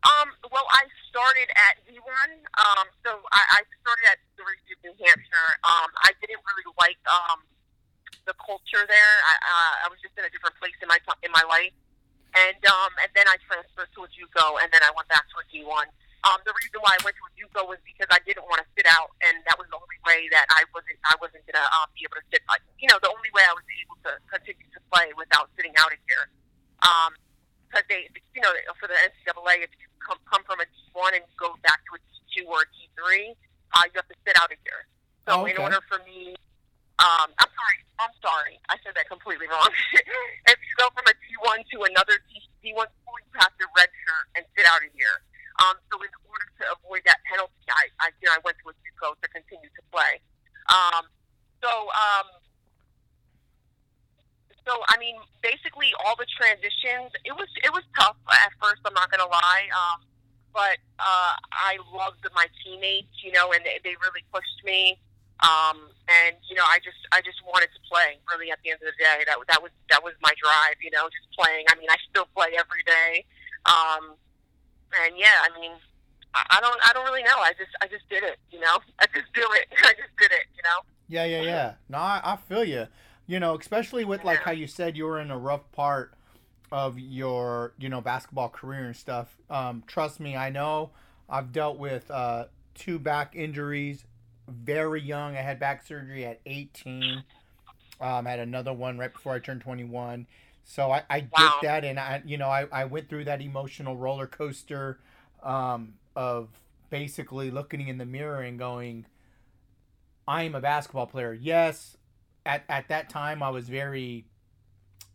Um, 0.01 0.33
well, 0.49 0.65
I 0.71 0.89
started 1.11 1.51
at 1.53 1.85
D 1.85 1.99
one. 2.01 2.33
Um, 2.57 2.87
so 3.05 3.21
I, 3.33 3.61
I 3.61 3.61
started 3.85 4.05
at 4.09 4.19
the 4.23 4.41
University 4.41 4.73
of 4.73 4.81
New 4.87 4.95
Hampshire. 5.05 5.51
Um, 5.67 5.91
I 6.01 6.13
didn't 6.21 6.41
really 6.41 6.73
like 6.81 7.01
um 7.11 7.45
the 8.31 8.35
culture 8.39 8.87
there. 8.87 9.15
I, 9.27 9.35
uh, 9.43 9.75
I 9.85 9.87
was 9.91 9.99
just 10.01 10.15
in 10.17 10.25
a 10.25 10.31
different 10.31 10.57
place 10.57 10.77
in 10.81 10.89
my 10.89 11.03
in 11.27 11.33
my 11.33 11.45
life, 11.49 11.75
and 12.35 12.61
um, 12.67 12.93
and 13.03 13.11
then 13.15 13.27
I 13.27 13.37
transferred 13.47 13.91
to 13.95 14.01
a 14.07 14.09
JUCO, 14.11 14.63
and 14.63 14.69
then 14.71 14.83
I 14.87 14.91
went 14.95 15.11
back 15.11 15.27
to 15.35 15.37
a 15.43 15.45
D 15.51 15.67
one. 15.67 15.89
Um, 16.21 16.37
the 16.45 16.53
reason 16.53 16.85
why 16.85 16.93
I 16.95 17.01
went 17.01 17.17
to 17.17 17.25
a 17.25 17.33
JUCO 17.33 17.61
was 17.65 17.81
because 17.83 18.13
I 18.13 18.21
didn't 18.29 18.45
want 18.45 18.61
to 18.61 18.69
sit 18.77 18.85
out, 18.85 19.17
and 19.25 19.41
that 19.49 19.57
was 19.57 19.65
the 19.73 19.79
only 19.81 19.99
way 20.05 20.29
that 20.31 20.47
I 20.53 20.69
wasn't 20.71 21.01
I 21.03 21.17
wasn't 21.19 21.43
gonna 21.49 21.65
um, 21.81 21.89
be 21.97 22.05
able 22.05 22.21
to 22.21 22.27
sit. 22.29 22.45
Like, 22.47 22.63
you 22.79 22.87
know, 22.93 23.01
the 23.01 23.11
only 23.11 23.33
way 23.33 23.43
I 23.49 23.55
was 23.57 23.67
able 23.67 23.99
to 24.05 24.13
continue 24.29 24.69
to 24.77 24.81
play 24.93 25.11
without 25.17 25.49
sitting 25.57 25.73
out 25.81 25.91
a 25.91 26.01
year. 26.07 26.29
Um, 26.85 27.17
because 27.71 27.87
they, 27.87 28.11
you 28.35 28.43
know, 28.43 28.51
for 28.83 28.91
the 28.91 28.99
NCAA, 28.99 29.63
if 29.63 29.71
you 29.79 29.87
come 30.03 30.19
come 30.27 30.43
from 30.45 30.61
a 30.61 30.67
D 30.67 30.75
one 30.93 31.15
and 31.15 31.25
go 31.39 31.55
back 31.63 31.83
to 31.89 31.97
a 31.97 32.01
D 32.03 32.11
two 32.37 32.47
or 32.47 32.63
a 32.63 32.69
D 32.69 32.91
three, 32.99 33.33
uh, 33.75 33.87
you 33.89 33.97
have 33.97 34.11
to 34.11 34.19
sit 34.27 34.37
out 34.37 34.51
a 34.53 34.59
year. 34.67 34.87
So 35.25 35.41
oh, 35.41 35.43
okay. 35.47 35.55
in 35.55 35.57
order 35.59 35.79
for 35.87 36.03
me 36.05 36.35
um, 37.01 37.29
I'm 37.41 37.49
sorry. 37.49 37.79
I'm 38.01 38.15
sorry. 38.21 38.57
I 38.69 38.77
said 38.85 38.93
that 38.97 39.09
completely 39.09 39.49
wrong. 39.49 39.69
if 40.53 40.59
you 40.61 40.73
go 40.77 40.89
from 40.93 41.05
a 41.09 41.15
D1 41.17 41.65
to 41.73 41.77
another 41.89 42.17
D1 42.61 42.89
school, 42.89 43.17
you 43.25 43.35
have 43.41 43.53
to 43.57 43.67
redshirt 43.73 44.27
and 44.37 44.45
sit 44.57 44.65
out 44.69 44.85
a 44.85 44.91
year. 44.93 45.25
Um, 45.61 45.77
so 45.93 46.01
in 46.01 46.13
order 46.29 46.49
to 46.61 46.65
avoid 46.81 47.05
that 47.05 47.21
penalty, 47.29 47.69
I, 47.69 47.89
I, 48.01 48.07
you 48.21 48.29
know, 48.29 48.37
I 48.37 48.41
went 48.45 48.57
to 48.65 48.73
a 48.73 48.75
JUCO 48.77 49.17
to 49.21 49.29
continue 49.29 49.69
to 49.69 49.83
play. 49.93 50.21
Um, 50.73 51.05
so, 51.61 51.69
um, 51.93 52.27
so 54.65 54.73
I 54.89 54.97
mean, 54.97 55.17
basically 55.43 55.93
all 56.05 56.17
the 56.17 56.29
transitions. 56.37 57.13
It 57.25 57.33
was 57.33 57.49
it 57.65 57.73
was 57.73 57.85
tough 57.97 58.17
at 58.29 58.53
first. 58.61 58.81
I'm 58.85 58.95
not 58.95 59.11
gonna 59.11 59.29
lie. 59.29 59.69
Um, 59.73 60.05
but 60.53 60.79
uh, 60.99 61.35
I 61.53 61.79
loved 61.93 62.27
my 62.35 62.47
teammates, 62.63 63.23
you 63.23 63.33
know, 63.33 63.53
and 63.53 63.65
they, 63.65 63.79
they 63.85 63.95
really 64.03 64.25
pushed 64.33 64.65
me. 64.65 64.99
Um, 65.41 65.89
and 66.09 66.37
you 66.49 66.57
know, 66.57 66.67
I 66.67 66.79
just 66.85 67.01
I 67.13 67.21
just 67.23 67.41
wanted 67.47 67.73
to 67.73 67.81
play. 67.89 68.19
Really, 68.29 68.51
at 68.51 68.59
the 68.65 68.71
end 68.71 68.81
of 68.83 68.89
the 68.93 68.99
day, 68.99 69.25
that 69.27 69.37
that 69.49 69.63
was 69.63 69.71
that 69.89 70.03
was 70.05 70.13
my 70.21 70.33
drive. 70.37 70.77
You 70.83 70.91
know, 70.91 71.09
just 71.09 71.29
playing. 71.33 71.65
I 71.71 71.79
mean, 71.79 71.89
I 71.89 71.97
still 72.11 72.27
play 72.37 72.53
every 72.59 72.85
day. 72.85 73.25
Um, 73.65 74.17
and 75.05 75.17
yeah, 75.17 75.47
I 75.47 75.49
mean, 75.59 75.73
I, 76.35 76.59
I 76.59 76.61
don't 76.61 76.79
I 76.85 76.93
don't 76.93 77.05
really 77.05 77.23
know. 77.23 77.39
I 77.39 77.53
just 77.57 77.73
I 77.81 77.87
just 77.87 78.09
did 78.09 78.23
it. 78.23 78.39
You 78.51 78.61
know, 78.61 78.79
I 78.99 79.07
just 79.15 79.33
do 79.33 79.47
it. 79.57 79.69
I 79.79 79.95
just 79.97 80.15
did 80.19 80.33
it. 80.33 80.45
You 80.57 80.63
know. 80.65 80.79
Yeah, 81.09 81.25
yeah, 81.25 81.43
yeah. 81.43 81.73
No, 81.89 81.99
I, 81.99 82.21
I 82.23 82.37
feel 82.37 82.65
you. 82.65 82.87
You 83.27 83.41
know, 83.41 83.57
especially 83.57 84.05
with 84.05 84.25
like 84.25 84.41
how 84.41 84.53
you 84.53 84.67
said 84.67 84.97
you 84.97 85.05
were 85.05 85.21
in 85.21 85.31
a 85.31 85.39
rough 85.39 85.71
part 85.73 86.15
of 86.73 86.99
your 86.99 87.73
you 87.79 87.89
know 87.89 88.01
basketball 88.01 88.49
career 88.49 88.85
and 88.85 88.97
stuff. 88.97 89.39
Um, 89.49 89.85
trust 89.87 90.21
me, 90.21 90.37
I 90.37 90.51
know. 90.51 90.91
I've 91.29 91.53
dealt 91.53 91.79
with 91.79 92.11
uh, 92.11 92.47
two 92.75 92.99
back 92.99 93.37
injuries 93.37 94.05
very 94.51 95.03
young. 95.03 95.37
I 95.37 95.41
had 95.41 95.59
back 95.59 95.87
surgery 95.87 96.25
at 96.27 96.41
18. 96.47 97.23
Um, 98.01 98.27
I 98.27 98.31
had 98.31 98.41
another 98.41 98.73
one 98.73 98.99
right 98.99 99.13
before 99.13 99.35
I 99.35 99.39
turned 99.39 99.61
21. 99.61 100.27
So 100.65 100.91
I, 100.91 101.03
I 101.11 101.29
wow. 101.37 101.55
get 101.61 101.63
that, 101.63 101.85
and 101.85 101.99
I, 101.99 102.23
you 102.25 102.39
know, 102.39 102.49
I, 102.49 102.67
I 102.71 102.85
went 102.85 103.09
through 103.09 103.25
that 103.25 103.41
emotional 103.41 103.97
roller 103.97 104.27
coaster 104.27 105.01
um, 105.43 105.95
of 106.15 106.49
basically 106.91 107.51
looking 107.51 107.89
in 107.89 107.99
the 107.99 108.05
mirror 108.05 108.41
and 108.41 108.59
going, 108.59 109.07
I 110.29 110.45
am 110.45 110.55
a 110.55 110.61
basketball 110.61 111.07
player. 111.07 111.33
Yes, 111.33 111.97
at, 112.47 112.65
at 112.69 112.89
that 112.89 113.09
time 113.09 113.43
I 113.43 113.51
was 113.51 113.69
very 113.69 114.27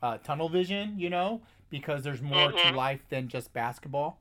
uh, 0.01 0.18
tunnel 0.18 0.50
vision, 0.50 0.96
you 0.98 1.10
know, 1.10 1.42
because 1.70 2.04
there's 2.04 2.22
more 2.22 2.51
mm-hmm. 2.51 2.72
to 2.72 2.75
life 2.75 3.01
than 3.10 3.27
just 3.27 3.54
basketball. 3.54 4.20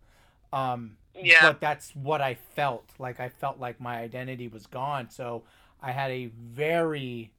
Um, 0.52 0.96
yeah. 1.20 1.38
But 1.42 1.60
that's 1.60 1.90
what 1.94 2.20
I 2.20 2.34
felt. 2.34 2.88
Like 2.98 3.20
I 3.20 3.28
felt 3.28 3.58
like 3.58 3.80
my 3.80 3.98
identity 3.98 4.48
was 4.48 4.66
gone. 4.66 5.10
So 5.10 5.44
I 5.82 5.92
had 5.92 6.10
a 6.10 6.26
very, 6.26 7.30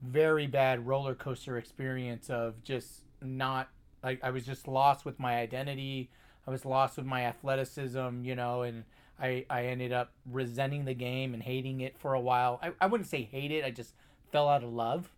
very 0.00 0.46
bad 0.46 0.86
roller 0.86 1.14
coaster 1.14 1.56
experience 1.58 2.28
of 2.30 2.62
just 2.62 3.02
not 3.20 3.68
like 4.02 4.22
I 4.22 4.30
was 4.30 4.44
just 4.44 4.66
lost 4.66 5.04
with 5.04 5.18
my 5.20 5.36
identity. 5.38 6.10
I 6.46 6.50
was 6.50 6.64
lost 6.64 6.96
with 6.96 7.06
my 7.06 7.24
athleticism, 7.24 8.24
you 8.24 8.34
know, 8.34 8.62
and 8.62 8.82
I, 9.20 9.46
I 9.48 9.66
ended 9.66 9.92
up 9.92 10.10
resenting 10.28 10.84
the 10.84 10.94
game 10.94 11.34
and 11.34 11.42
hating 11.42 11.80
it 11.82 11.96
for 11.96 12.14
a 12.14 12.20
while. 12.20 12.58
I, 12.60 12.72
I 12.80 12.86
wouldn't 12.86 13.08
say 13.08 13.22
hate 13.22 13.52
it, 13.52 13.64
I 13.64 13.70
just 13.70 13.94
fell 14.32 14.48
out 14.48 14.64
of 14.64 14.72
love. 14.72 15.12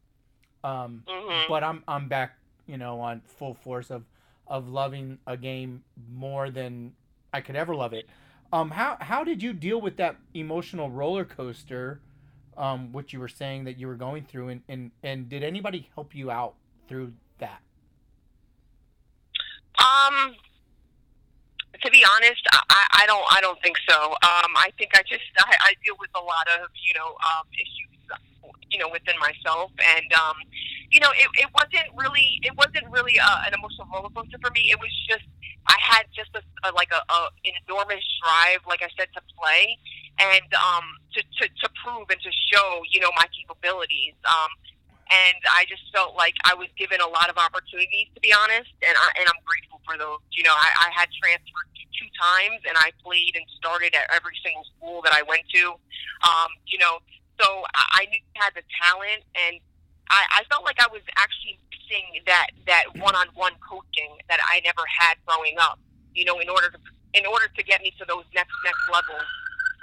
Um, 0.62 1.04
Mhm. 1.06 1.48
but 1.48 1.62
I'm 1.64 1.82
I'm 1.88 2.08
back, 2.08 2.38
you 2.66 2.76
know, 2.78 3.00
on 3.00 3.20
full 3.26 3.54
force 3.54 3.90
of 3.90 4.04
of 4.46 4.68
loving 4.68 5.18
a 5.26 5.36
game 5.38 5.82
more 6.12 6.50
than 6.50 6.92
I 7.34 7.40
could 7.40 7.56
ever 7.56 7.74
love 7.74 7.92
it. 7.92 8.06
Um, 8.52 8.70
how 8.70 8.96
how 9.00 9.24
did 9.24 9.42
you 9.42 9.52
deal 9.52 9.80
with 9.80 9.96
that 9.96 10.14
emotional 10.34 10.88
roller 10.88 11.24
coaster, 11.24 12.00
um, 12.56 12.92
which 12.92 13.12
you 13.12 13.18
were 13.18 13.28
saying 13.28 13.64
that 13.64 13.76
you 13.76 13.88
were 13.88 13.96
going 13.96 14.24
through, 14.24 14.50
and 14.50 14.62
and 14.68 14.92
and 15.02 15.28
did 15.28 15.42
anybody 15.42 15.90
help 15.94 16.14
you 16.14 16.30
out 16.30 16.54
through 16.88 17.12
that? 17.38 17.60
Um, 19.74 20.36
to 21.82 21.90
be 21.90 22.04
honest, 22.16 22.42
I, 22.70 23.02
I 23.02 23.06
don't 23.06 23.24
I 23.28 23.40
don't 23.40 23.60
think 23.60 23.76
so. 23.88 24.12
Um, 24.12 24.54
I 24.54 24.70
think 24.78 24.92
I 24.94 25.02
just 25.02 25.24
I, 25.40 25.56
I 25.60 25.74
deal 25.84 25.96
with 25.98 26.10
a 26.14 26.22
lot 26.22 26.46
of 26.62 26.68
you 26.86 26.94
know 26.94 27.08
um, 27.08 27.46
issues 27.52 27.90
you 28.70 28.78
know 28.78 28.88
within 28.90 29.18
myself, 29.18 29.72
and 29.82 30.12
um, 30.12 30.36
you 30.92 31.00
know 31.00 31.10
it, 31.18 31.26
it 31.34 31.50
wasn't 31.52 31.90
really 31.98 32.38
it 32.42 32.56
wasn't 32.56 32.86
really 32.90 33.18
uh, 33.18 33.42
an 33.48 33.54
emotional 33.58 33.88
roller 33.92 34.10
coaster 34.10 34.38
for 34.40 34.52
me. 34.52 34.70
It 34.70 34.78
was 34.78 34.94
just 35.10 35.26
I 35.66 35.76
had 35.80 36.04
just 36.14 36.30
a, 36.34 36.42
a 36.68 36.72
like 36.72 36.92
a, 36.92 37.00
a 37.00 37.20
enormous 37.44 38.04
drive, 38.22 38.60
like 38.68 38.82
I 38.82 38.88
said, 38.96 39.08
to 39.14 39.22
play 39.38 39.78
and 40.18 40.48
um, 40.54 40.84
to, 41.14 41.20
to 41.22 41.44
to 41.48 41.66
prove 41.82 42.06
and 42.10 42.20
to 42.20 42.30
show 42.52 42.82
you 42.90 43.00
know 43.00 43.10
my 43.16 43.26
capabilities. 43.32 44.14
Um, 44.24 44.50
and 45.04 45.36
I 45.52 45.68
just 45.68 45.84
felt 45.92 46.16
like 46.16 46.34
I 46.48 46.54
was 46.54 46.68
given 46.80 47.00
a 47.00 47.06
lot 47.06 47.28
of 47.28 47.36
opportunities, 47.36 48.08
to 48.14 48.20
be 48.20 48.32
honest, 48.32 48.72
and 48.80 48.94
I 48.96 49.08
and 49.20 49.26
I'm 49.28 49.42
grateful 49.44 49.80
for 49.84 49.98
those. 49.98 50.20
You 50.32 50.44
know, 50.44 50.54
I, 50.54 50.88
I 50.88 50.90
had 50.94 51.08
transferred 51.12 51.68
two 51.94 52.10
times, 52.18 52.60
and 52.66 52.76
I 52.76 52.90
played 53.04 53.36
and 53.36 53.44
started 53.56 53.94
at 53.94 54.10
every 54.10 54.34
single 54.42 54.64
school 54.76 55.02
that 55.02 55.14
I 55.14 55.22
went 55.22 55.46
to. 55.54 55.78
Um, 56.24 56.50
you 56.66 56.78
know, 56.78 56.98
so 57.40 57.64
I 57.74 58.06
knew 58.10 58.20
I 58.36 58.44
had 58.48 58.54
the 58.54 58.66
talent, 58.80 59.22
and 59.34 59.60
I, 60.10 60.40
I 60.40 60.44
felt 60.50 60.64
like 60.64 60.80
I 60.80 60.88
was 60.92 61.02
actually 61.16 61.58
missing 61.72 62.22
that 62.26 62.48
that 62.66 62.84
one-on-one 62.96 63.56
coaching 63.60 64.10
that 64.28 64.40
I 64.50 64.60
never 64.64 64.82
had 64.86 65.16
growing 65.26 65.56
up. 65.58 65.78
You 66.14 66.24
know, 66.24 66.38
in 66.38 66.48
order 66.48 66.70
to 66.70 66.78
in 67.14 67.26
order 67.26 67.46
to 67.48 67.62
get 67.62 67.82
me 67.82 67.92
to 67.98 68.04
those 68.06 68.24
next 68.34 68.54
next 68.64 68.84
levels, 68.92 69.28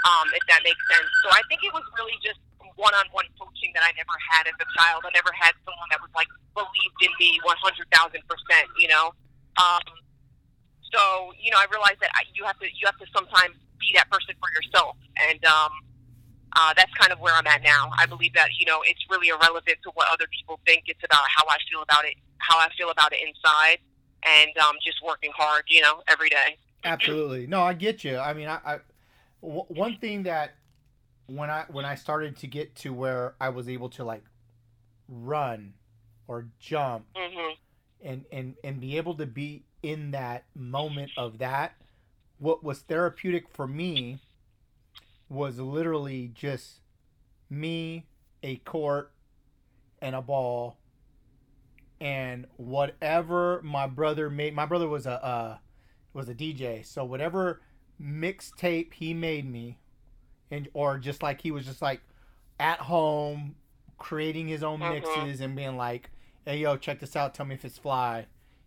um, 0.07 0.27
if 0.33 0.43
that 0.47 0.61
makes 0.63 0.79
sense. 0.91 1.09
So 1.23 1.31
I 1.31 1.41
think 1.49 1.63
it 1.63 1.73
was 1.73 1.83
really 1.97 2.15
just 2.23 2.39
one-on-one 2.79 3.27
coaching 3.37 3.69
that 3.75 3.83
I 3.83 3.91
never 3.93 4.15
had 4.31 4.47
as 4.47 4.57
a 4.57 4.67
child. 4.73 5.03
I 5.05 5.11
never 5.13 5.29
had 5.35 5.53
someone 5.67 5.89
that 5.91 6.01
was 6.01 6.09
like 6.15 6.31
believed 6.55 6.99
in 7.03 7.11
me 7.19 7.37
one 7.43 7.59
hundred 7.59 7.87
thousand 7.91 8.23
percent. 8.25 8.67
You 8.79 8.89
know, 8.89 9.11
um, 9.59 9.85
so 10.89 11.33
you 11.37 11.51
know 11.51 11.59
I 11.59 11.67
realized 11.69 11.99
that 11.99 12.11
I, 12.15 12.23
you 12.33 12.43
have 12.47 12.57
to 12.59 12.67
you 12.67 12.85
have 12.87 12.97
to 12.99 13.07
sometimes 13.11 13.59
be 13.81 13.91
that 13.99 14.07
person 14.09 14.35
for 14.39 14.49
yourself, 14.55 14.95
and 15.29 15.41
um, 15.45 15.73
uh, 16.53 16.74
that's 16.75 16.93
kind 16.93 17.12
of 17.12 17.20
where 17.20 17.34
I'm 17.34 17.48
at 17.48 17.63
now. 17.63 17.91
I 17.98 18.05
believe 18.05 18.34
that 18.34 18.50
you 18.60 18.65
know 18.65 18.81
it's 18.86 19.01
really 19.10 19.29
irrelevant 19.29 19.77
to 19.84 19.91
what 19.93 20.08
other 20.12 20.25
people 20.31 20.60
think. 20.65 20.84
It's 20.88 21.03
about 21.03 21.24
how 21.36 21.46
I 21.48 21.58
feel 21.70 21.81
about 21.81 22.05
it, 22.05 22.15
how 22.39 22.58
I 22.58 22.70
feel 22.77 22.89
about 22.89 23.13
it 23.13 23.20
inside, 23.25 23.79
and 24.25 24.58
um, 24.58 24.75
just 24.84 24.98
working 25.05 25.31
hard. 25.36 25.63
You 25.67 25.81
know, 25.81 26.01
every 26.08 26.29
day. 26.29 26.58
Absolutely. 26.84 27.48
No, 27.48 27.62
I 27.62 27.74
get 27.74 28.03
you. 28.03 28.17
I 28.17 28.34
mean, 28.34 28.48
I, 28.48 28.60
I 28.65 28.79
w- 29.41 29.65
one 29.67 29.98
thing 29.98 30.24
that 30.24 30.55
when 31.27 31.50
I 31.50 31.65
when 31.70 31.86
I 31.86 31.96
started 31.96 32.38
to 32.38 32.48
get 32.48 32.75
to 32.77 32.93
where 32.93 33.36
I 33.39 33.50
was 33.50 33.70
able 33.70 33.89
to 33.89 34.03
like 34.03 34.24
run 35.08 35.74
or 36.27 36.48
jump 36.60 37.05
hmm 37.15 37.51
and 38.01 38.25
and 38.31 38.55
and 38.63 38.79
be 38.79 38.98
able 38.98 39.15
to 39.15 39.25
be 39.25 39.63
in 39.84 40.12
that 40.12 40.46
moment 40.55 41.12
of 41.17 41.39
that 41.39 41.74
what 42.39 42.63
was 42.63 42.79
therapeutic 42.79 43.50
for 43.50 43.67
me 43.67 44.20
was 45.31 45.57
literally 45.59 46.29
just 46.33 46.81
me 47.50 48.05
a 48.43 48.57
court 48.57 49.11
and 50.01 50.13
a 50.15 50.21
ball. 50.21 50.77
And 52.00 52.47
whatever 52.57 53.61
my 53.63 53.85
brother 53.88 54.29
made 54.29 54.55
my 54.55 54.65
brother 54.65 54.88
was 54.88 55.05
a 55.05 55.23
uh 55.23 55.57
was 56.13 56.27
a 56.27 56.33
DJ 56.33 56.83
so 56.85 57.05
whatever 57.05 57.61
mixtape 58.01 58.93
he 58.93 59.13
made 59.13 59.50
me 59.50 59.77
and 60.50 60.67
or 60.73 60.97
just 60.97 61.21
like 61.21 61.41
he 61.41 61.51
was 61.51 61.65
just 61.65 61.81
like 61.81 62.01
at 62.59 62.79
home 62.79 63.55
creating 64.00 64.47
his 64.47 64.63
own 64.63 64.79
Mhm. 64.79 64.93
mixes 64.95 65.41
and 65.41 65.55
being 65.55 65.77
like 65.77 66.09
hey 66.45 66.57
yo 66.57 66.75
check 66.75 67.00
this 67.00 67.15
out. 67.15 67.35
Tell 67.35 67.45
me 67.45 67.53
if 67.55 67.63
it's 67.63 67.77
fly 67.77 68.25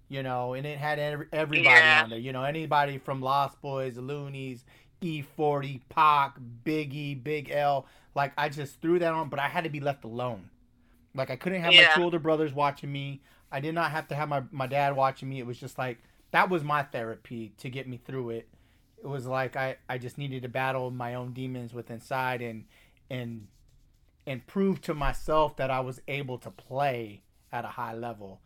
you 0.09 0.23
know? 0.23 0.52
And 0.52 0.66
it 0.66 0.78
had 0.78 0.99
every, 1.00 1.26
everybody 1.33 1.75
Yeah. 1.75 2.02
on 2.04 2.11
there 2.11 2.18
you 2.21 2.33
know? 2.33 2.44
Anybody 2.44 2.99
from 2.99 3.21
Lost 3.21 3.61
Boyz 3.61 3.97
Luniz 3.97 4.62
e40 5.04 5.80
Pac, 5.88 6.37
biggie 6.64 7.23
big 7.23 7.50
l 7.50 7.87
like 8.14 8.32
i 8.38 8.49
just 8.49 8.80
threw 8.80 8.99
that 8.99 9.12
on 9.12 9.28
but 9.28 9.38
i 9.38 9.49
had 9.49 9.64
to 9.64 9.70
be 9.70 9.80
left 9.80 10.04
alone 10.04 10.49
like 11.14 11.30
i 11.30 11.37
couldn't 11.37 11.61
have 11.61 11.75
my 11.75 11.84
two 11.94 12.02
older 12.02 12.18
brothers 12.18 12.52
watching 12.52 12.90
me 12.90 13.20
i 13.52 13.61
did 13.61 13.75
not 13.75 13.90
have 13.90 14.08
to 14.08 14.14
have 14.14 14.28
my, 14.28 14.42
my 14.50 14.66
dad 14.66 14.96
watching 14.96 15.28
me 15.28 15.38
it 15.38 15.46
was 15.46 15.58
just 15.58 15.76
like 15.78 15.99
that 16.30 16.49
was 16.49 16.64
my 16.64 16.82
therapy 16.82 17.52
to 17.58 17.68
get 17.68 17.87
me 17.87 17.99
through 17.99 18.30
it 18.30 18.49
it 19.02 19.06
was 19.06 19.26
like 19.26 19.54
I, 19.54 19.76
I 19.88 19.99
just 19.99 20.16
needed 20.16 20.42
to 20.42 20.49
battle 20.49 20.90
my 20.90 21.14
own 21.14 21.34
demons 21.34 21.75
with 21.75 21.90
inside 21.90 22.40
and 22.40 22.64
and 23.11 23.46
and 24.26 24.46
prove 24.46 24.80
to 24.82 24.94
myself 24.94 25.56
that 25.56 25.70
I 25.70 25.80
was 25.80 26.00
able 26.08 26.38
to 26.38 26.50
play 26.50 27.23
at 27.52 27.66
a 27.66 27.68
high 27.68 27.94
level. 27.94 28.40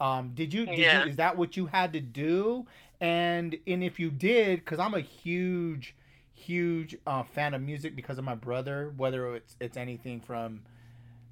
Um, 0.00 0.30
did 0.34 0.54
you? 0.54 0.66
Did 0.66 0.78
Yeah. 0.78 1.04
you? 1.04 1.10
Is 1.10 1.16
that 1.16 1.36
what 1.36 1.56
you 1.56 1.66
had 1.66 1.92
to 1.94 2.00
do? 2.00 2.66
And 3.00 3.58
and 3.66 3.82
if 3.82 3.98
you 3.98 4.10
did, 4.10 4.60
because 4.60 4.78
I'm 4.78 4.94
a 4.94 5.00
huge, 5.00 5.96
huge 6.34 6.96
uh, 7.06 7.22
fan 7.22 7.54
of 7.54 7.62
music 7.62 7.96
because 7.96 8.18
of 8.18 8.24
my 8.24 8.34
brother. 8.34 8.92
Whether 8.96 9.34
it's 9.34 9.56
it's 9.60 9.76
anything 9.76 10.20
from 10.20 10.62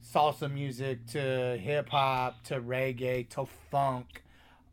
salsa 0.03 0.53
music 0.53 1.07
to 1.09 1.59
hip 1.61 1.89
hop 1.91 2.43
to 2.45 2.61
reggae 2.61 3.29
to 3.31 3.47
funk. 3.71 4.23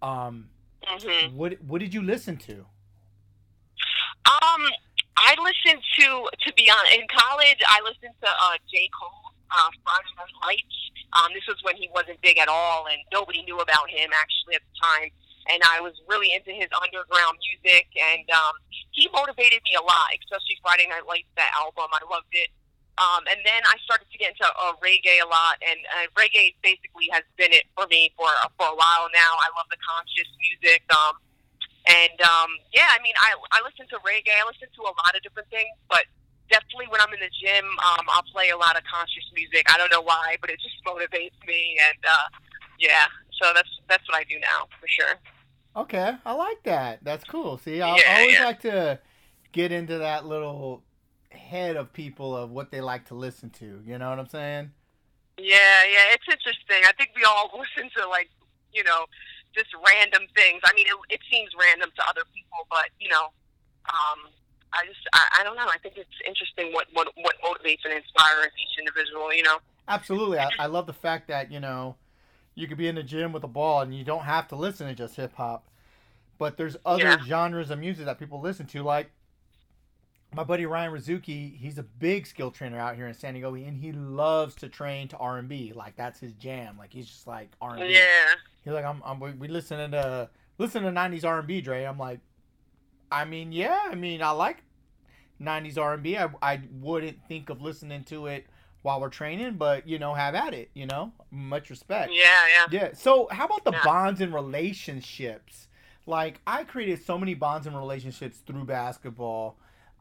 Um, 0.01 0.49
hmm 0.85 1.35
what 1.35 1.61
what 1.63 1.79
did 1.79 1.93
you 1.93 2.01
listen 2.01 2.37
to? 2.37 2.65
Um, 4.25 4.61
I 5.17 5.35
listened 5.41 5.83
to, 5.99 6.07
to 6.31 6.53
be 6.53 6.69
honest, 6.69 6.95
in 6.95 7.05
college, 7.09 7.59
I 7.67 7.81
listened 7.83 8.13
to 8.21 8.29
uh, 8.29 8.55
J. 8.71 8.89
Cole, 8.93 9.33
uh, 9.51 9.69
Friday 9.83 10.13
Night 10.15 10.35
Lights. 10.45 10.77
Um, 11.17 11.33
this 11.33 11.43
was 11.47 11.57
when 11.63 11.75
he 11.75 11.89
wasn't 11.93 12.21
big 12.21 12.37
at 12.37 12.47
all, 12.47 12.85
and 12.87 12.99
nobody 13.11 13.41
knew 13.43 13.59
about 13.59 13.89
him 13.89 14.09
actually 14.13 14.55
at 14.55 14.61
the 14.61 14.75
time. 14.79 15.09
And 15.49 15.59
I 15.65 15.81
was 15.81 15.97
really 16.07 16.31
into 16.31 16.51
his 16.53 16.69
underground 16.71 17.41
music, 17.41 17.89
and 17.97 18.23
um, 18.29 18.53
he 18.91 19.07
motivated 19.13 19.61
me 19.63 19.77
a 19.77 19.83
lot, 19.83 20.11
especially 20.17 20.57
Friday 20.61 20.87
Night 20.89 21.05
Lights, 21.07 21.29
that 21.37 21.51
album. 21.55 21.89
I 21.93 22.01
loved 22.09 22.33
it. 22.33 22.49
Um, 22.99 23.23
and 23.31 23.39
then 23.47 23.63
I 23.63 23.79
started 23.87 24.11
to 24.11 24.17
get 24.19 24.35
into 24.35 24.43
uh, 24.43 24.75
reggae 24.83 25.23
a 25.23 25.29
lot, 25.31 25.55
and 25.63 25.79
uh, 25.95 26.11
reggae 26.19 26.51
basically 26.59 27.07
has 27.15 27.23
been 27.39 27.55
it 27.55 27.63
for 27.71 27.87
me 27.87 28.11
for 28.19 28.27
for 28.59 28.67
a 28.67 28.75
while 28.75 29.07
now. 29.15 29.31
I 29.39 29.47
love 29.55 29.71
the 29.71 29.79
conscious 29.79 30.27
music. 30.43 30.83
Um, 30.91 31.15
and 31.87 32.19
um, 32.19 32.59
yeah, 32.75 32.91
I 32.91 32.99
mean, 32.99 33.15
I 33.15 33.39
I 33.55 33.63
listen 33.63 33.87
to 33.95 34.03
reggae. 34.03 34.35
I 34.35 34.43
listen 34.43 34.67
to 34.67 34.81
a 34.83 34.91
lot 34.91 35.15
of 35.15 35.23
different 35.23 35.47
things, 35.47 35.71
but 35.87 36.11
definitely 36.51 36.91
when 36.91 36.99
I'm 36.99 37.13
in 37.15 37.23
the 37.23 37.31
gym, 37.31 37.63
um, 37.79 38.03
I'll 38.11 38.27
play 38.35 38.51
a 38.51 38.59
lot 38.59 38.75
of 38.75 38.83
conscious 38.83 39.23
music. 39.31 39.71
I 39.71 39.79
don't 39.79 39.95
know 39.95 40.03
why, 40.03 40.35
but 40.43 40.51
it 40.51 40.59
just 40.59 40.75
motivates 40.83 41.39
me. 41.47 41.79
And 41.79 42.03
uh, 42.03 42.27
yeah, 42.83 43.07
so 43.31 43.55
that's 43.55 43.71
that's 43.87 44.03
what 44.11 44.19
I 44.19 44.27
do 44.27 44.35
now 44.43 44.67
for 44.75 44.91
sure. 44.91 45.15
Okay, 45.75 46.13
I 46.25 46.33
like 46.33 46.63
that. 46.63 46.99
That's 47.03 47.23
cool. 47.23 47.57
See, 47.57 47.81
I, 47.81 47.95
Yeah, 47.95 48.15
always 48.19 48.33
yeah. 48.33 48.45
like 48.45 48.59
to 48.61 48.99
get 49.51 49.71
into 49.71 49.99
that 49.99 50.25
little 50.25 50.83
head 51.31 51.75
of 51.75 51.93
people 51.93 52.35
of 52.35 52.49
what 52.51 52.71
they 52.71 52.81
like 52.81 53.05
to 53.07 53.15
listen 53.15 53.49
to. 53.51 53.81
You 53.85 53.97
know 53.97 54.09
what 54.09 54.19
I'm 54.19 54.27
saying? 54.27 54.71
Yeah, 55.37 55.83
yeah, 55.85 56.11
it's 56.13 56.25
interesting. 56.29 56.83
I 56.87 56.91
think 56.97 57.11
we 57.15 57.23
all 57.23 57.51
listen 57.57 57.89
to 57.97 58.07
like 58.09 58.29
you 58.73 58.83
know 58.83 59.05
just 59.55 59.69
random 59.73 60.27
things. 60.35 60.61
I 60.63 60.73
mean, 60.73 60.85
it, 60.87 61.13
it 61.15 61.19
seems 61.31 61.49
random 61.59 61.89
to 61.95 62.03
other 62.09 62.21
people, 62.33 62.67
but 62.69 62.89
you 62.99 63.09
know, 63.09 63.25
um, 63.89 64.19
I 64.73 64.85
just 64.85 64.99
I, 65.13 65.39
I 65.39 65.43
don't 65.43 65.55
know. 65.55 65.67
I 65.71 65.77
think 65.77 65.95
it's 65.97 66.09
interesting 66.25 66.73
what 66.73 66.87
what 66.93 67.07
what 67.17 67.35
motivates 67.43 67.85
and 67.85 67.93
inspires 67.93 68.51
each 68.61 68.77
individual. 68.79 69.33
You 69.33 69.43
know. 69.43 69.57
Absolutely. 69.87 70.37
I, 70.39 70.49
I 70.59 70.65
love 70.67 70.85
the 70.85 70.93
fact 70.93 71.27
that 71.29 71.51
you 71.51 71.59
know 71.59 71.95
you 72.59 72.67
could 72.67 72.77
be 72.77 72.87
in 72.87 72.95
the 72.95 73.03
gym 73.03 73.31
with 73.31 73.43
a 73.43 73.47
ball 73.47 73.81
and 73.81 73.95
you 73.95 74.03
don't 74.03 74.23
have 74.23 74.47
to 74.49 74.55
listen 74.55 74.87
to 74.87 74.93
just 74.93 75.15
hip 75.15 75.33
hop, 75.35 75.67
but 76.37 76.57
there's 76.57 76.75
other 76.85 77.03
Yeah. 77.03 77.23
genres 77.23 77.71
of 77.71 77.79
music 77.79 78.05
that 78.05 78.19
people 78.19 78.41
listen 78.41 78.65
to. 78.67 78.83
Like 78.83 79.11
my 80.35 80.43
buddy 80.43 80.65
Ryan 80.65 80.91
Rizuki, 80.91 81.57
he's 81.57 81.77
a 81.77 81.83
big 81.83 82.27
skill 82.27 82.51
trainer 82.51 82.77
out 82.77 82.95
here 82.95 83.07
in 83.07 83.13
San 83.13 83.33
Diego, 83.33 83.55
and 83.55 83.77
he 83.77 83.91
loves 83.93 84.55
to 84.55 84.69
train 84.69 85.07
to 85.07 85.17
R 85.17 85.37
and 85.37 85.47
B. 85.47 85.71
Like 85.73 85.95
that's 85.95 86.19
his 86.19 86.33
jam. 86.33 86.77
Like 86.77 86.93
he's 86.93 87.07
just 87.07 87.25
like 87.27 87.49
R 87.61 87.75
and 87.75 87.87
B. 87.87 87.93
Yeah. 87.93 88.33
He's 88.63 88.73
like, 88.73 88.85
I'm, 88.85 89.01
I'm 89.05 89.19
we, 89.19 89.47
listening 89.47 89.91
to 89.91 90.29
listen 90.57 90.83
to 90.83 90.91
'90s 90.91 91.23
R&B, 91.23 91.61
Dre. 91.61 91.85
I'm 91.85 91.97
like, 91.97 92.19
I 93.09 93.23
mean, 93.23 93.53
yeah, 93.53 93.79
I 93.89 93.95
mean, 93.95 94.21
I 94.21 94.31
like 94.31 94.63
'90s 95.41 95.77
R&B. 95.77 96.17
I, 96.17 96.27
I 96.41 96.61
wouldn't 96.81 97.25
think 97.27 97.49
of 97.49 97.61
listening 97.61 98.03
to 98.05 98.27
it 98.27 98.45
while 98.81 99.01
we're 99.01 99.09
training, 99.09 99.53
but 99.55 99.87
you 99.87 99.99
know, 99.99 100.13
have 100.13 100.35
at 100.35 100.53
it. 100.53 100.69
You 100.73 100.85
know, 100.85 101.11
much 101.31 101.69
respect. 101.69 102.11
Yeah, 102.13 102.23
yeah. 102.47 102.65
Yeah. 102.71 102.93
So, 102.93 103.27
how 103.31 103.45
about 103.45 103.63
the 103.65 103.71
Yeah. 103.71 103.83
bonds 103.83 104.21
and 104.21 104.33
relationships? 104.33 105.67
Like, 106.05 106.41
I 106.47 106.63
created 106.63 107.03
so 107.05 107.17
many 107.17 107.35
bonds 107.35 107.67
and 107.67 107.77
relationships 107.77 108.39
through 108.39 108.65
basketball, 108.65 109.57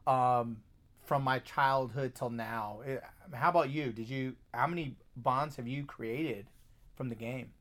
um, 0.07 0.61
from 1.03 1.23
my 1.23 1.39
childhood 1.39 2.15
till 2.15 2.29
now. 2.29 2.81
Eh, 2.85 2.97
How 3.33 3.49
about 3.49 3.69
you? 3.69 3.91
Did 3.91 4.09
you? 4.09 4.35
How 4.53 4.65
many 4.67 4.95
bonds 5.15 5.55
have 5.57 5.67
you 5.67 5.85
created 5.85 6.47
from 6.95 7.09
the 7.09 7.15
game? 7.15 7.51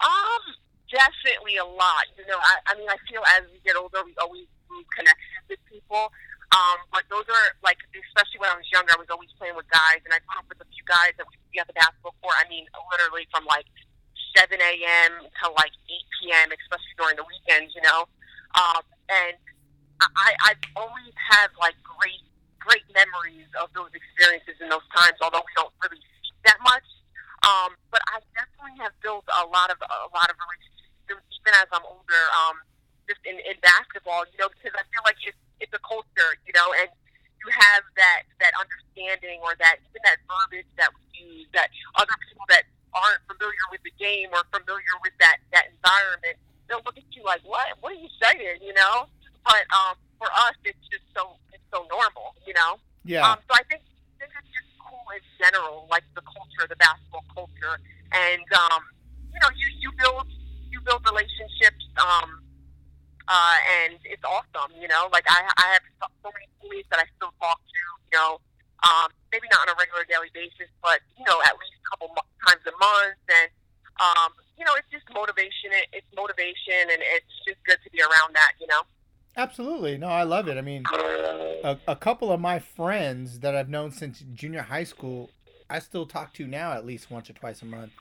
Um, 0.00 0.42
definitely 0.90 1.56
a 1.56 1.64
lot. 1.64 2.04
You 2.18 2.26
know, 2.26 2.38
I, 2.38 2.72
I 2.72 2.78
mean, 2.78 2.88
I 2.88 2.96
feel 3.10 3.22
as 3.38 3.44
we 3.50 3.60
get 3.64 3.76
older, 3.76 4.02
we 4.04 4.14
always 4.20 4.46
move 4.70 4.84
connections 4.96 5.44
with 5.48 5.58
people. 5.70 6.10
Um, 6.52 6.84
but 6.92 7.08
those 7.08 7.24
are 7.32 7.46
like, 7.64 7.80
especially 7.96 8.44
when 8.44 8.52
I 8.52 8.56
was 8.60 8.68
younger, 8.68 8.92
I 8.92 9.00
was 9.00 9.08
always 9.08 9.32
playing 9.40 9.56
with 9.56 9.64
guys, 9.72 10.04
and 10.04 10.12
I 10.12 10.20
up 10.36 10.44
with 10.52 10.60
a 10.60 10.68
few 10.68 10.84
guys 10.84 11.16
that 11.16 11.24
we 11.24 11.40
be 11.48 11.56
at 11.56 11.64
the 11.64 11.72
basketball 11.72 12.12
court. 12.20 12.36
I 12.36 12.44
mean, 12.52 12.68
literally 12.92 13.24
from 13.32 13.48
like 13.48 13.64
7 14.36 14.52
a.m. 14.52 15.12
to 15.24 15.44
like 15.56 15.72
8 15.88 15.96
p.m., 16.20 16.48
especially 16.52 16.94
during 17.00 17.16
the 17.16 17.24
weekends. 17.24 17.72
You 17.72 17.80
know, 17.88 18.04
um, 18.60 18.84
and 19.08 19.40
I, 20.00 20.52
I've 20.52 20.64
always 20.76 21.16
had 21.16 21.48
like 21.56 21.76
great, 21.80 22.20
great 22.60 22.84
memories 22.92 23.48
of 23.56 23.72
those 23.72 23.92
experiences 23.96 24.60
in 24.60 24.68
those 24.68 24.84
times. 24.92 25.16
Although 25.24 25.44
we 25.44 25.52
don't 25.56 25.72
really 25.80 26.04
speak 26.04 26.36
that 26.52 26.60
much, 26.60 26.84
um, 27.48 27.80
but 27.88 28.04
I 28.12 28.20
definitely 28.36 28.76
have 28.84 28.92
built 29.00 29.24
a 29.24 29.48
lot 29.48 29.72
of 29.72 29.80
a 29.80 30.08
lot 30.12 30.28
of 30.28 30.36
relationships 30.36 30.92
even 31.08 31.52
as 31.56 31.68
I'm 31.72 31.84
older. 31.88 32.24
Um, 32.44 32.60
just 33.10 33.18
in, 33.26 33.34
in 33.42 33.58
basketball, 33.58 34.22
you 34.30 34.38
know, 34.38 34.46
because 34.46 34.70
I 34.78 34.86
feel 34.94 35.02
like 35.02 35.18
it's 35.26 35.41
it's 35.62 35.72
a 35.72 35.82
culture, 35.86 36.34
you 36.42 36.52
know, 36.58 36.74
and 36.82 36.90
you 37.38 37.48
have 37.54 37.86
that 37.94 38.26
that 38.42 38.52
understanding 38.58 39.38
or 39.46 39.54
that 39.62 39.78
even 39.86 40.02
that 40.02 40.18
verbiage 40.26 40.68
that 40.74 40.90
we 40.90 41.46
use 41.46 41.50
that 41.54 41.70
other 41.94 42.14
people 42.26 42.46
that 42.50 42.66
aren't 42.90 43.22
familiar 43.30 43.64
with 43.70 43.80
the 43.86 43.94
game 43.96 44.28
or 44.34 44.42
familiar 44.50 44.94
with 45.06 45.14
that 45.22 45.38
that 45.54 45.70
environment, 45.70 46.36
they'll 46.66 46.82
look 46.82 46.98
at 46.98 47.06
you 47.14 47.22
like, 47.22 47.40
"What? 47.46 47.78
What 47.78 47.94
are 47.94 48.02
you 48.02 48.10
saying?" 48.18 48.58
You 48.60 48.74
know. 48.74 49.06
But 49.46 49.66
um, 49.74 49.98
for 50.18 50.30
us, 50.30 50.54
it's 50.66 50.78
just 50.90 51.06
so 51.14 51.38
it's 51.54 51.66
so 51.70 51.86
normal, 51.90 52.34
you 52.46 52.54
know. 52.54 52.78
Yeah. 53.06 53.26
Um, 53.26 53.38
so 53.46 53.58
I 53.58 53.62
think 53.66 53.82
this 54.18 54.30
is 54.30 54.46
just 54.54 54.70
cool 54.78 55.02
in 55.14 55.22
general, 55.38 55.86
like 55.90 56.06
the 56.14 56.22
culture, 56.22 56.66
the 56.70 56.78
basketball 56.78 57.26
culture, 57.34 57.78
and 58.14 58.46
um, 58.54 58.82
you 59.34 59.38
know, 59.42 59.50
you 59.54 59.66
you 59.78 59.90
build 59.98 60.26
you 60.70 60.78
build 60.82 61.02
relationships. 61.06 61.86
Um, 61.98 62.42
uh, 63.28 63.58
and 63.82 63.98
it's 64.02 64.22
awesome, 64.26 64.74
you 64.78 64.88
know. 64.88 65.08
Like 65.12 65.24
I, 65.30 65.46
I 65.58 65.66
have 65.78 65.84
so 66.02 66.06
so 66.22 66.28
many 66.34 66.46
teammates 66.58 66.90
that 66.90 66.98
I 66.98 67.06
still 67.16 67.32
talk 67.38 67.58
to, 67.58 67.82
you 68.10 68.12
know. 68.18 68.38
Um, 68.82 69.14
maybe 69.30 69.46
not 69.46 69.70
on 69.70 69.74
a 69.74 69.78
regular 69.78 70.02
daily 70.10 70.30
basis, 70.34 70.66
but 70.82 70.98
you 71.14 71.22
know, 71.22 71.38
at 71.46 71.54
least 71.54 71.78
a 71.78 71.84
couple 71.86 72.10
mo- 72.10 72.30
times 72.42 72.66
a 72.66 72.74
month, 72.82 73.22
and 73.30 73.50
um, 74.02 74.34
you 74.58 74.66
know, 74.66 74.74
it's 74.74 74.90
just 74.90 75.06
motivation. 75.14 75.70
It, 75.70 76.02
it's 76.02 76.10
motivation, 76.14 76.90
and 76.90 76.98
it's 76.98 77.34
just 77.46 77.62
good 77.62 77.78
to 77.78 77.88
be 77.94 78.02
around 78.02 78.34
that, 78.34 78.58
you 78.58 78.66
know. 78.66 78.82
Absolutely. 79.36 79.91
No, 80.02 80.08
I 80.08 80.24
love 80.24 80.48
it. 80.48 80.58
I 80.58 80.62
mean, 80.62 80.84
a, 81.62 81.78
a 81.86 81.94
couple 81.96 82.32
of 82.32 82.40
my 82.40 82.58
friends 82.58 83.38
that 83.40 83.54
I've 83.54 83.68
known 83.68 83.92
since 83.92 84.24
junior 84.34 84.62
high 84.62 84.82
school, 84.84 85.30
I 85.70 85.78
still 85.78 86.06
talk 86.06 86.34
to 86.34 86.46
now 86.48 86.72
at 86.72 86.84
least 86.84 87.08
once 87.10 87.30
or 87.30 87.34
twice 87.34 87.62
a 87.62 87.66
month, 87.66 87.92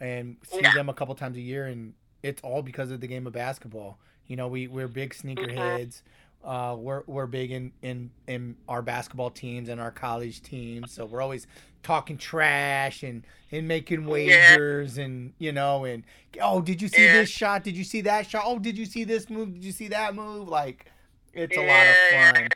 and 0.00 0.36
see 0.44 0.66
Yeah. 0.66 0.70
them 0.70 0.90
a 0.90 0.94
couple 0.94 1.14
times 1.14 1.38
a 1.38 1.40
year, 1.40 1.66
and 1.66 1.94
it's 2.22 2.42
all 2.42 2.62
because 2.62 2.90
of 2.90 3.00
the 3.00 3.06
game 3.06 3.26
of 3.26 3.32
basketball. 3.32 3.98
You 4.26 4.36
know, 4.36 4.48
we 4.48 4.68
we're 4.68 4.88
big 4.88 5.14
Mm-hmm. 5.36 5.48
sneakerheads. 5.48 6.02
Uh, 6.44 6.76
we're 6.78 7.04
we're 7.06 7.26
big 7.26 7.50
in, 7.52 7.72
in 7.82 8.10
in 8.28 8.56
our 8.68 8.82
basketball 8.82 9.30
teams 9.30 9.70
and 9.70 9.80
our 9.80 9.90
college 9.90 10.42
teams, 10.42 10.92
so 10.92 11.06
we're 11.06 11.22
always 11.22 11.46
talking 11.82 12.18
trash 12.18 13.02
and 13.02 13.26
and 13.50 13.68
making 13.68 14.06
wagers 14.06 14.98
and 14.98 15.32
you 15.38 15.52
know 15.52 15.84
and 15.84 16.04
oh 16.42 16.60
did 16.62 16.82
you 16.82 16.88
see 16.88 17.06
Yeah. 17.06 17.12
this 17.12 17.30
shot? 17.30 17.64
Did 17.64 17.76
you 17.78 17.84
see 17.84 18.02
that 18.02 18.28
shot? 18.28 18.44
Oh 18.46 18.58
did 18.58 18.78
you 18.78 18.86
see 18.86 19.04
this 19.04 19.30
move? 19.30 19.54
Did 19.54 19.64
you 19.64 19.72
see 19.72 19.88
that 19.88 20.14
move? 20.14 20.48
Like 20.48 20.86
it's 21.32 21.56
a 21.56 21.60
lot 21.60 21.86
of 21.86 22.34
fun 22.34 22.48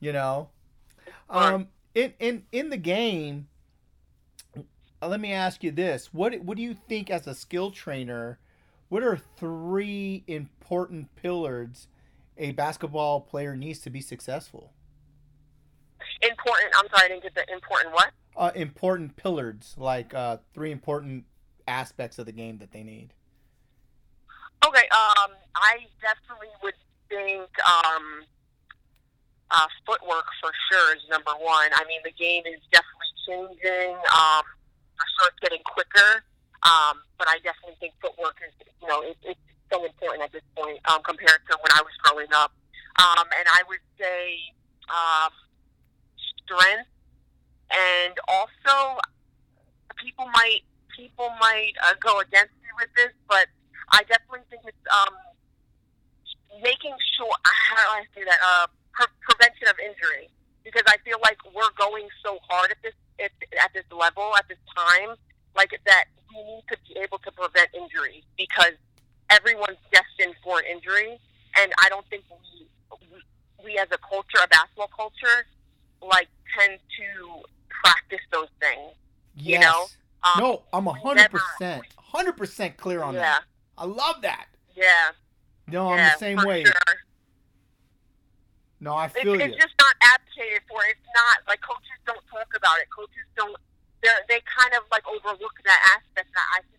you 0.00 0.12
know 0.12 0.48
fun. 1.30 1.54
um 1.54 1.68
in 1.94 2.12
in 2.18 2.42
in 2.52 2.70
the 2.70 2.76
game 2.76 3.48
uh, 4.56 5.08
let 5.08 5.20
me 5.20 5.32
ask 5.32 5.62
you 5.62 5.70
this 5.70 6.12
what 6.12 6.40
what 6.42 6.56
do 6.56 6.62
you 6.62 6.74
think 6.88 7.10
as 7.10 7.26
a 7.26 7.34
skill 7.34 7.70
trainer 7.70 8.38
what 8.88 9.02
are 9.02 9.16
three 9.36 10.24
important 10.26 11.14
pillars 11.16 11.88
a 12.36 12.52
basketball 12.52 13.20
player 13.20 13.56
needs 13.56 13.80
to 13.80 13.90
be 13.90 14.00
successful 14.00 14.72
Important. 16.22 16.72
I'm 16.76 16.88
sorry, 16.90 17.04
I 17.04 17.08
didn't 17.08 17.22
get 17.22 17.34
the 17.34 17.52
important 17.52 17.94
what? 17.94 18.10
uh, 18.36 18.50
important 18.54 19.16
pillars 19.16 19.74
like 19.76 20.14
uh, 20.14 20.38
three 20.54 20.70
important 20.70 21.24
aspects 21.66 22.18
of 22.18 22.26
the 22.26 22.32
game 22.32 22.58
that 22.58 22.72
they 22.72 22.82
need 22.82 23.12
Okay. 24.66 24.88
Um, 24.90 25.30
I 25.54 25.86
definitely 26.00 26.48
would 26.62 26.74
think 27.08 27.48
um, 27.64 28.24
uh, 29.50 29.68
footwork 29.86 30.28
for 30.40 30.52
sure 30.70 30.96
is 30.96 31.02
number 31.10 31.32
one. 31.40 31.70
I 31.72 31.84
mean, 31.88 32.00
the 32.04 32.12
game 32.12 32.44
is 32.46 32.60
definitely 32.72 33.12
changing. 33.26 33.96
Um, 34.12 34.44
for 34.96 35.06
sure, 35.16 35.28
it's 35.32 35.40
getting 35.40 35.64
quicker. 35.64 36.24
Um, 36.62 37.00
but 37.18 37.28
I 37.28 37.38
definitely 37.44 37.76
think 37.80 37.94
footwork 38.02 38.36
is, 38.42 38.52
you 38.82 38.88
know, 38.88 39.00
it, 39.02 39.16
it's 39.22 39.40
so 39.72 39.84
important 39.84 40.24
at 40.24 40.32
this 40.32 40.44
point 40.56 40.80
um, 40.90 41.02
compared 41.02 41.40
to 41.50 41.58
when 41.60 41.72
I 41.72 41.82
was 41.82 41.94
growing 42.02 42.32
up. 42.34 42.52
Um, 42.98 43.26
and 43.38 43.46
I 43.46 43.62
would 43.68 43.84
say 43.94 44.42
um, 44.90 45.30
strength, 46.42 46.90
and 47.70 48.14
also 48.26 48.98
people 50.02 50.26
might 50.34 50.66
people 50.96 51.30
might 51.38 51.72
uh, 51.86 51.94
go 52.00 52.18
against 52.18 52.54
me 52.58 52.68
with 52.74 52.90
this, 52.96 53.14
but 53.28 53.46
I 53.92 54.02
definitely 54.10 54.42
think 54.50 54.62
it's 54.66 54.86
um, 54.90 55.14
making 56.62 56.94
sure 57.16 57.30
how 57.44 57.76
do 57.76 57.90
I 58.00 58.04
say 58.14 58.24
that 58.24 58.38
uh, 58.44 58.66
pre- 58.92 59.14
prevention 59.22 59.68
of 59.68 59.76
injury 59.78 60.28
because 60.64 60.82
I 60.86 60.96
feel 61.04 61.18
like 61.22 61.38
we're 61.54 61.72
going 61.78 62.08
so 62.22 62.38
hard 62.48 62.70
at 62.70 62.78
this 62.82 62.94
at, 63.20 63.30
at 63.64 63.70
this 63.74 63.84
level 63.90 64.32
at 64.36 64.46
this 64.48 64.58
time, 64.76 65.16
like 65.56 65.70
that 65.86 66.04
we 66.34 66.42
need 66.44 66.64
to 66.70 66.76
be 66.86 67.00
able 67.00 67.18
to 67.18 67.30
prevent 67.32 67.68
injury 67.74 68.22
because 68.36 68.74
everyone's 69.30 69.78
destined 69.92 70.34
for 70.44 70.58
an 70.58 70.64
injury, 70.70 71.18
and 71.58 71.72
I 71.84 71.88
don't 71.88 72.06
think 72.08 72.24
we 72.30 72.66
we, 73.10 73.64
we 73.64 73.78
as 73.78 73.88
a 73.92 73.98
culture, 73.98 74.38
a 74.44 74.48
basketball 74.48 74.90
culture, 74.94 75.46
like 76.02 76.28
tend 76.58 76.78
to 76.98 77.42
practice 77.68 78.24
those 78.32 78.48
things. 78.60 78.92
yes. 79.36 79.52
You 79.54 79.58
know, 79.60 79.86
Um, 80.24 80.40
no 80.40 80.62
i'm 80.72 80.86
a 80.88 80.92
hundred 80.94 81.30
percent 81.30 81.84
hundred 81.96 82.36
percent 82.36 82.76
clear 82.76 83.02
on 83.02 83.14
yeah, 83.14 83.20
that 83.20 83.42
i 83.78 83.84
love 83.84 84.16
that. 84.22 84.46
Yeah, 84.74 85.10
no 85.70 85.90
i'm 85.92 85.98
yeah, 85.98 86.12
the 86.14 86.18
same 86.18 86.38
way 86.44 86.64
Sure. 86.64 86.96
no 88.80 88.94
i 88.94 89.06
It's, 89.06 89.14
feel 89.14 89.36
you 89.36 89.40
it's 89.40 89.56
just 89.56 89.74
not 89.78 89.94
advocated 90.38 90.62
for. 90.70 90.78
It's 90.86 91.08
not 91.16 91.42
like 91.50 91.60
coaches 91.60 91.98
don't 92.06 92.22
talk 92.30 92.46
about 92.54 92.78
it. 92.78 92.86
Coaches 92.94 93.26
don't. 93.34 93.56
They 94.02 94.10
they 94.30 94.40
kind 94.46 94.72
of 94.78 94.86
like 94.94 95.02
overlook 95.10 95.56
that 95.66 95.80
aspect 95.98 96.30
that 96.30 96.46
I 96.54 96.62
think 96.62 96.78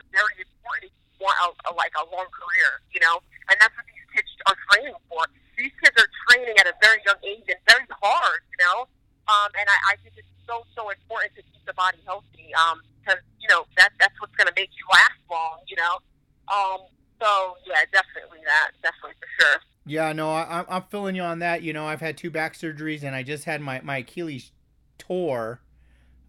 is 0.00 0.08
very 0.08 0.40
important. 0.40 0.92
Want 1.20 1.36
a, 1.44 1.48
a, 1.68 1.72
like 1.76 1.92
a 1.94 2.04
long 2.10 2.26
career, 2.32 2.70
you 2.90 3.00
know, 3.00 3.20
and 3.48 3.56
that's 3.60 3.72
what 3.76 3.86
these 3.86 4.08
kids 4.12 4.28
are 4.48 4.58
training 4.72 4.96
for. 5.06 5.22
These 5.56 5.72
kids 5.78 5.94
are 6.00 6.10
training 6.28 6.56
at 6.58 6.66
a 6.66 6.74
very 6.82 6.98
young 7.06 7.20
age 7.22 7.46
and 7.46 7.60
very 7.68 7.86
hard, 8.02 8.40
you 8.50 8.58
know. 8.64 8.88
Um, 9.30 9.48
and 9.54 9.66
I, 9.68 9.76
I 9.92 10.00
think 10.02 10.18
it's 10.18 10.28
so 10.48 10.64
so 10.74 10.90
important 10.90 11.36
to 11.38 11.42
keep 11.44 11.62
the 11.68 11.76
body 11.76 12.00
healthy. 12.08 12.50
Um, 12.56 12.80
because 13.04 13.20
you 13.38 13.48
know 13.52 13.68
that 13.76 13.92
that's 14.00 14.16
what's 14.20 14.34
going 14.34 14.48
to 14.48 14.56
make 14.56 14.72
you 14.74 14.84
last 14.88 15.20
long, 15.28 15.60
you 15.68 15.76
know. 15.76 16.00
Um, 16.48 16.88
so 17.24 17.56
yeah, 17.66 17.80
definitely 17.92 18.38
that, 18.44 18.70
definitely 18.82 19.16
for 19.20 19.42
sure. 19.42 19.60
Yeah, 19.86 20.12
no, 20.12 20.30
I, 20.32 20.42
I'm- 20.42 20.66
I'm 20.68 20.82
feeling 20.84 21.14
you 21.14 21.22
on 21.22 21.38
that. 21.40 21.62
You 21.62 21.72
know, 21.72 21.86
I've 21.86 22.00
had 22.00 22.16
two 22.16 22.30
back 22.30 22.54
surgeries, 22.54 23.02
and 23.02 23.14
I 23.14 23.22
just 23.22 23.44
had 23.44 23.60
my, 23.60 23.80
my 23.82 23.98
Achilles 23.98 24.52
tore 24.98 25.60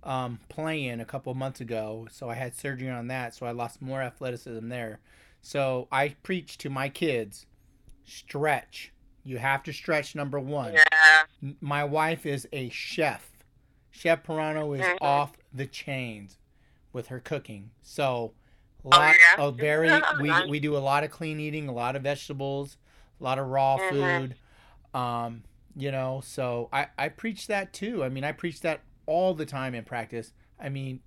um, 0.04 0.40
playing 0.50 1.00
a 1.00 1.06
couple 1.06 1.34
months 1.36 1.62
ago. 1.62 2.08
So 2.12 2.30
I 2.30 2.36
had 2.36 2.56
surgery 2.56 2.90
on 2.90 3.08
that, 3.08 3.34
so 3.34 3.46
I 3.46 3.52
lost 3.52 3.82
more 3.82 4.02
athleticism 4.02 4.68
there. 4.70 5.00
So 5.42 5.88
I 5.92 6.16
preach 6.24 6.58
to 6.60 6.70
my 6.70 6.90
kids 6.90 7.46
stretch. 8.04 8.92
You 9.24 9.38
have 9.38 9.64
to 9.64 9.74
stretch, 9.74 10.16
number 10.16 10.40
one. 10.40 10.74
Yeah. 10.74 11.54
My 11.62 11.84
wife 11.84 12.26
is 12.26 12.48
a 12.52 12.70
chef. 12.70 13.32
Chef 13.90 14.24
Pirano 14.24 14.78
is 14.78 14.86
Mhm. 14.86 14.98
off 15.02 15.34
the 15.54 15.66
chains 15.66 16.38
with 16.94 17.08
her 17.08 17.20
cooking. 17.20 17.72
So, 17.82 18.34
Oh, 18.92 19.02
yeah? 19.02 19.44
of 19.44 19.56
very 19.58 19.90
we 20.22 20.32
we 20.50 20.60
do 20.60 20.76
a 20.78 20.80
lot 20.80 21.04
of 21.04 21.12
clean 21.12 21.40
eating, 21.40 21.68
a 21.68 21.74
lot 21.74 21.96
of 21.96 22.04
vegetables, 22.04 22.78
a 23.20 23.24
lot 23.24 23.40
of 23.40 23.48
raw 23.48 23.78
Mhm. 23.78 23.90
food. 23.90 24.36
Um, 24.94 25.44
you 25.76 25.92
know, 25.92 26.22
so 26.24 26.70
I 26.72 26.88
I 26.98 27.10
preach 27.10 27.48
that 27.48 27.74
too. 27.74 28.04
I 28.04 28.10
mean, 28.10 28.24
I 28.24 28.32
preach 28.32 28.62
that 28.62 28.82
all 29.06 29.34
the 29.34 29.46
time 29.46 29.76
in 29.76 29.84
practice. 29.84 30.34
I 30.60 30.70
mean, 30.70 31.02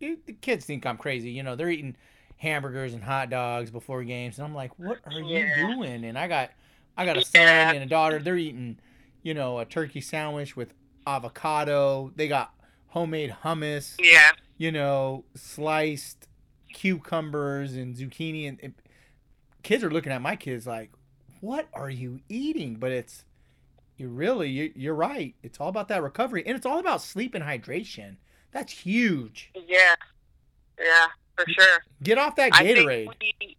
it, 0.00 0.26
the 0.26 0.32
kids 0.32 0.64
think 0.64 0.84
I'm 0.86 0.96
crazy. 0.96 1.30
You 1.30 1.42
know, 1.42 1.54
they're 1.56 1.70
eating 1.70 1.96
hamburgers 2.36 2.94
and 2.94 3.02
hot 3.02 3.30
dogs 3.30 3.70
before 3.70 4.02
games, 4.04 4.38
and 4.38 4.46
I'm 4.46 4.54
like, 4.54 4.78
what 4.78 4.98
are 5.06 5.20
you 5.20 5.46
doing? 5.56 6.04
And 6.04 6.18
I 6.18 6.28
got 6.28 6.50
I 6.96 7.04
got 7.04 7.16
a 7.16 7.24
son 7.24 7.42
Yeah. 7.42 7.72
and 7.72 7.82
a 7.82 7.86
daughter. 7.86 8.18
They're 8.18 8.36
eating, 8.36 8.78
you 9.22 9.34
know, 9.34 9.58
a 9.58 9.64
turkey 9.64 10.00
sandwich 10.00 10.56
with 10.56 10.72
avocado. 11.06 12.12
They 12.16 12.28
got 12.28 12.54
homemade 12.88 13.36
hummus, 13.44 13.96
Yeah. 14.00 14.30
you 14.56 14.72
know, 14.72 15.24
sliced 15.34 16.27
cucumbers 16.72 17.74
and 17.74 17.94
zucchini. 17.94 18.48
And, 18.48 18.58
and 18.62 18.74
kids 19.62 19.82
are 19.84 19.90
looking 19.90 20.12
at 20.12 20.22
my 20.22 20.36
kids 20.36 20.66
like, 20.66 20.90
"What 21.40 21.68
are 21.72 21.90
you 21.90 22.20
eating?" 22.28 22.76
But 22.76 22.92
it's 22.92 23.24
you 23.96 24.08
really 24.08 24.48
you, 24.48 24.72
you're 24.74 24.94
right. 24.94 25.34
It's 25.42 25.60
all 25.60 25.68
about 25.68 25.88
that 25.88 26.02
recovery, 26.02 26.44
and 26.46 26.56
it's 26.56 26.66
all 26.66 26.78
about 26.78 27.02
sleep 27.02 27.34
and 27.34 27.44
hydration. 27.44 28.16
That's 28.52 28.72
huge. 28.72 29.50
Yeah, 29.54 29.94
yeah, 30.78 31.06
for 31.36 31.44
sure. 31.48 31.82
Get 32.02 32.18
off 32.18 32.36
that 32.36 32.54
I 32.54 32.64
Gatorade. 32.64 33.06
think 33.18 33.36
we, 33.40 33.56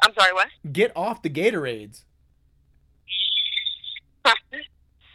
I'm 0.00 0.12
sorry, 0.14 0.32
what? 0.32 0.48
Get 0.70 0.92
off 0.94 1.22
the 1.22 1.30
Gatorades. 1.30 2.04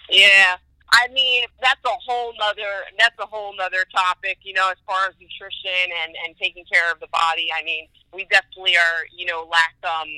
yeah. 0.10 0.58
I 0.93 1.08
mean, 1.13 1.45
that's 1.62 1.80
a 1.86 1.97
whole 2.06 2.34
nother 2.38 2.84
that's 2.99 3.15
a 3.19 3.25
whole 3.25 3.56
nother 3.56 3.86
topic, 3.95 4.39
you 4.43 4.54
know, 4.54 4.69
as 4.69 4.77
far 4.86 5.08
as 5.08 5.13
nutrition 5.19 5.89
and, 6.04 6.15
and 6.25 6.36
taking 6.38 6.65
care 6.71 6.91
of 6.91 6.99
the 6.99 7.08
body. 7.08 7.47
I 7.58 7.63
mean, 7.63 7.88
we 8.13 8.25
definitely 8.25 8.75
are, 8.75 9.06
you 9.15 9.25
know, 9.25 9.47
lack 9.49 9.75
um 9.84 10.10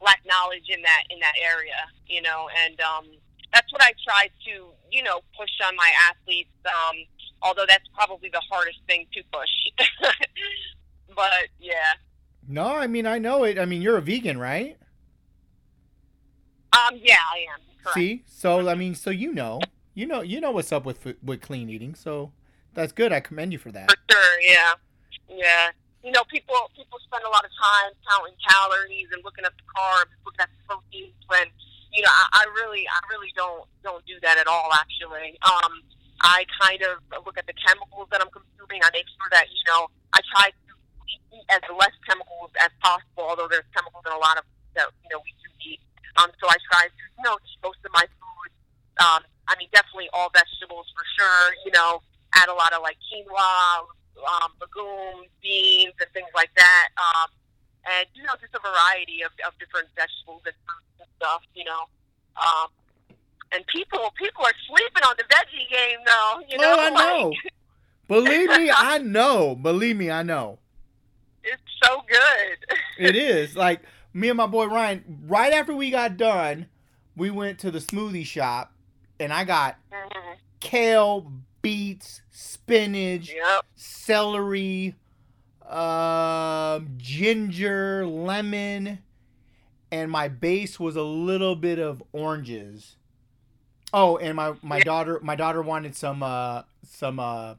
lack 0.00 0.20
knowledge 0.24 0.68
in 0.68 0.82
that 0.82 1.02
in 1.10 1.18
that 1.20 1.34
area, 1.42 1.90
you 2.06 2.22
know, 2.22 2.48
and 2.64 2.80
um 2.80 3.06
that's 3.52 3.72
what 3.72 3.82
I 3.82 3.92
try 4.04 4.28
to, 4.46 4.70
you 4.90 5.02
know, 5.02 5.20
push 5.36 5.50
on 5.66 5.74
my 5.76 5.90
athletes, 6.10 6.50
um, 6.66 6.96
although 7.42 7.64
that's 7.66 7.88
probably 7.94 8.28
the 8.28 8.42
hardest 8.50 8.78
thing 8.86 9.06
to 9.12 9.22
push. 9.32 9.88
but 11.14 11.48
yeah. 11.58 11.94
No, 12.46 12.76
I 12.76 12.86
mean 12.86 13.06
I 13.06 13.18
know 13.18 13.42
it. 13.42 13.58
I 13.58 13.64
mean 13.64 13.82
you're 13.82 13.96
a 13.96 14.02
vegan, 14.02 14.38
right? 14.38 14.76
Um 16.72 17.00
yeah, 17.02 17.16
I 17.34 17.46
am. 17.54 17.60
Correct. 17.82 17.94
See, 17.94 18.24
so 18.26 18.68
I 18.68 18.74
mean, 18.76 18.94
so 18.94 19.10
you 19.10 19.32
know, 19.32 19.60
you 19.96 20.04
know, 20.04 20.20
you 20.20 20.44
know 20.44 20.52
what's 20.52 20.70
up 20.70 20.84
with 20.84 21.16
with 21.24 21.40
clean 21.40 21.72
eating. 21.72 21.96
So 21.96 22.30
that's 22.76 22.92
good. 22.92 23.10
I 23.16 23.18
commend 23.18 23.50
you 23.50 23.58
for 23.58 23.72
that. 23.72 23.88
For 23.88 23.96
sure, 24.12 24.40
yeah, 24.44 24.76
yeah. 25.26 25.72
You 26.04 26.12
know, 26.12 26.22
people 26.28 26.54
people 26.76 27.00
spend 27.00 27.24
a 27.24 27.32
lot 27.32 27.42
of 27.48 27.50
time 27.56 27.96
counting 28.04 28.36
calories 28.44 29.08
and 29.10 29.24
looking 29.24 29.48
at 29.48 29.56
the 29.56 29.64
carbs, 29.72 30.12
looking 30.28 30.44
at 30.44 30.52
the 30.52 30.60
proteins. 30.68 31.16
When 31.32 31.48
you 31.96 32.04
know, 32.04 32.12
I, 32.12 32.44
I 32.44 32.52
really, 32.60 32.84
I 32.84 33.00
really 33.08 33.32
don't 33.34 33.64
don't 33.82 34.04
do 34.04 34.20
that 34.20 34.36
at 34.36 34.46
all. 34.46 34.68
Actually, 34.76 35.40
um, 35.40 35.80
I 36.20 36.44
kind 36.60 36.84
of 36.84 37.00
look 37.24 37.40
at 37.40 37.48
the 37.48 37.56
chemicals 37.56 38.12
that 38.12 38.20
I'm 38.20 38.28
consuming. 38.28 38.84
I 38.84 38.92
make 38.92 39.08
sure 39.08 39.32
that 39.32 39.48
you 39.48 39.64
know 39.64 39.88
I 40.12 40.20
try 40.36 40.52
to 40.52 40.72
eat 41.08 41.48
as 41.48 41.64
less 41.72 41.96
chemicals 42.04 42.52
as 42.60 42.68
possible. 42.84 43.32
Although 43.32 43.48
there's 43.48 43.66
chemicals 43.72 44.04
in 44.04 44.12
a 44.12 44.20
lot 44.20 44.36
of 44.36 44.44
that 44.76 44.92
you 45.00 45.08
know 45.08 45.24
we 45.24 45.32
do 45.40 45.48
eat. 45.72 45.80
Um, 46.20 46.28
so 46.36 46.52
I 46.52 46.60
try 46.68 46.84
to 46.84 47.02
you 47.16 47.24
know 47.24 47.40
most 47.64 47.80
of 47.80 47.90
my 47.96 48.04
food. 48.04 48.52
Um, 49.00 49.24
I 49.48 49.54
mean, 49.58 49.68
definitely 49.72 50.08
all 50.12 50.30
vegetables 50.34 50.86
for 50.94 51.04
sure. 51.18 51.54
You 51.64 51.72
know, 51.72 52.02
add 52.34 52.48
a 52.48 52.54
lot 52.54 52.72
of 52.72 52.82
like 52.82 52.96
quinoa, 53.06 53.86
um, 54.26 54.50
legumes, 54.60 55.30
beans, 55.42 55.94
and 56.00 56.10
things 56.12 56.30
like 56.34 56.50
that. 56.56 56.88
Um, 56.98 57.28
and 57.86 58.06
you 58.14 58.22
know, 58.24 58.34
just 58.40 58.54
a 58.54 58.60
variety 58.60 59.22
of, 59.22 59.30
of 59.46 59.54
different 59.58 59.88
vegetables 59.94 60.42
and 60.46 60.56
fruits 60.66 60.98
and 61.00 61.08
stuff. 61.16 61.42
You 61.54 61.64
know, 61.64 61.82
um, 62.36 62.68
and 63.52 63.66
people 63.68 64.12
people 64.18 64.44
are 64.44 64.56
sleeping 64.66 65.04
on 65.06 65.14
the 65.18 65.24
veggie 65.24 65.68
game 65.70 66.00
though. 66.04 66.40
You 66.48 66.58
know, 66.58 66.74
oh, 66.78 66.80
I 66.80 66.90
know. 67.20 67.28
Like, 67.30 67.52
Believe 68.08 68.48
me, 68.50 68.70
I 68.76 68.98
know. 68.98 69.54
Believe 69.54 69.96
me, 69.96 70.10
I 70.10 70.22
know. 70.22 70.58
it's 71.42 71.62
so 71.82 72.02
good. 72.08 72.78
It 72.98 73.16
is 73.30 73.56
like 73.56 73.80
me 74.12 74.28
and 74.28 74.36
my 74.36 74.46
boy 74.46 74.66
Ryan. 74.66 75.22
Right 75.26 75.52
after 75.52 75.74
we 75.74 75.90
got 75.90 76.16
done, 76.16 76.66
we 77.16 77.30
went 77.30 77.58
to 77.60 77.70
the 77.70 77.78
smoothie 77.78 78.26
shop, 78.26 78.72
and 79.18 79.32
I 79.32 79.44
got 79.44 79.76
Mhm. 79.92 80.36
kale, 80.60 81.32
beets, 81.62 82.22
spinach, 82.30 83.32
Yep. 83.32 83.64
celery, 83.74 84.94
um, 85.68 86.94
ginger, 86.96 88.06
lemon, 88.06 89.02
and 89.90 90.10
my 90.10 90.28
base 90.28 90.78
was 90.78 90.96
a 90.96 91.02
little 91.02 91.56
bit 91.56 91.78
of 91.78 92.02
oranges. 92.12 92.96
Oh, 93.92 94.16
and 94.18 94.36
my 94.36 94.54
my 94.62 94.78
Yeah. 94.78 94.84
daughter 94.84 95.20
my 95.22 95.36
daughter 95.36 95.62
wanted 95.62 95.96
some 95.96 96.22
uh 96.22 96.62
some 96.82 97.18
uh 97.18 97.54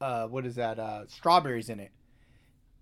uh 0.00 0.26
what 0.28 0.46
is 0.46 0.54
that 0.56 0.78
uh 0.78 1.06
strawberries 1.08 1.68
in 1.68 1.80
it. 1.80 1.90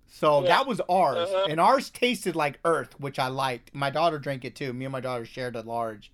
So 0.08 0.40
Yeah. 0.42 0.48
that 0.48 0.66
was 0.66 0.80
ours, 0.88 1.28
Uh-huh. 1.30 1.46
and 1.48 1.60
ours 1.60 1.90
tasted 1.90 2.36
like 2.36 2.58
earth, 2.64 2.98
which 3.00 3.18
I 3.18 3.28
liked. 3.28 3.74
My 3.74 3.90
daughter 3.90 4.18
drank 4.18 4.44
it 4.44 4.54
too. 4.54 4.72
Me 4.72 4.84
and 4.84 4.92
my 4.92 5.00
daughter 5.00 5.24
shared 5.24 5.56
a 5.56 5.62
large. 5.62 6.12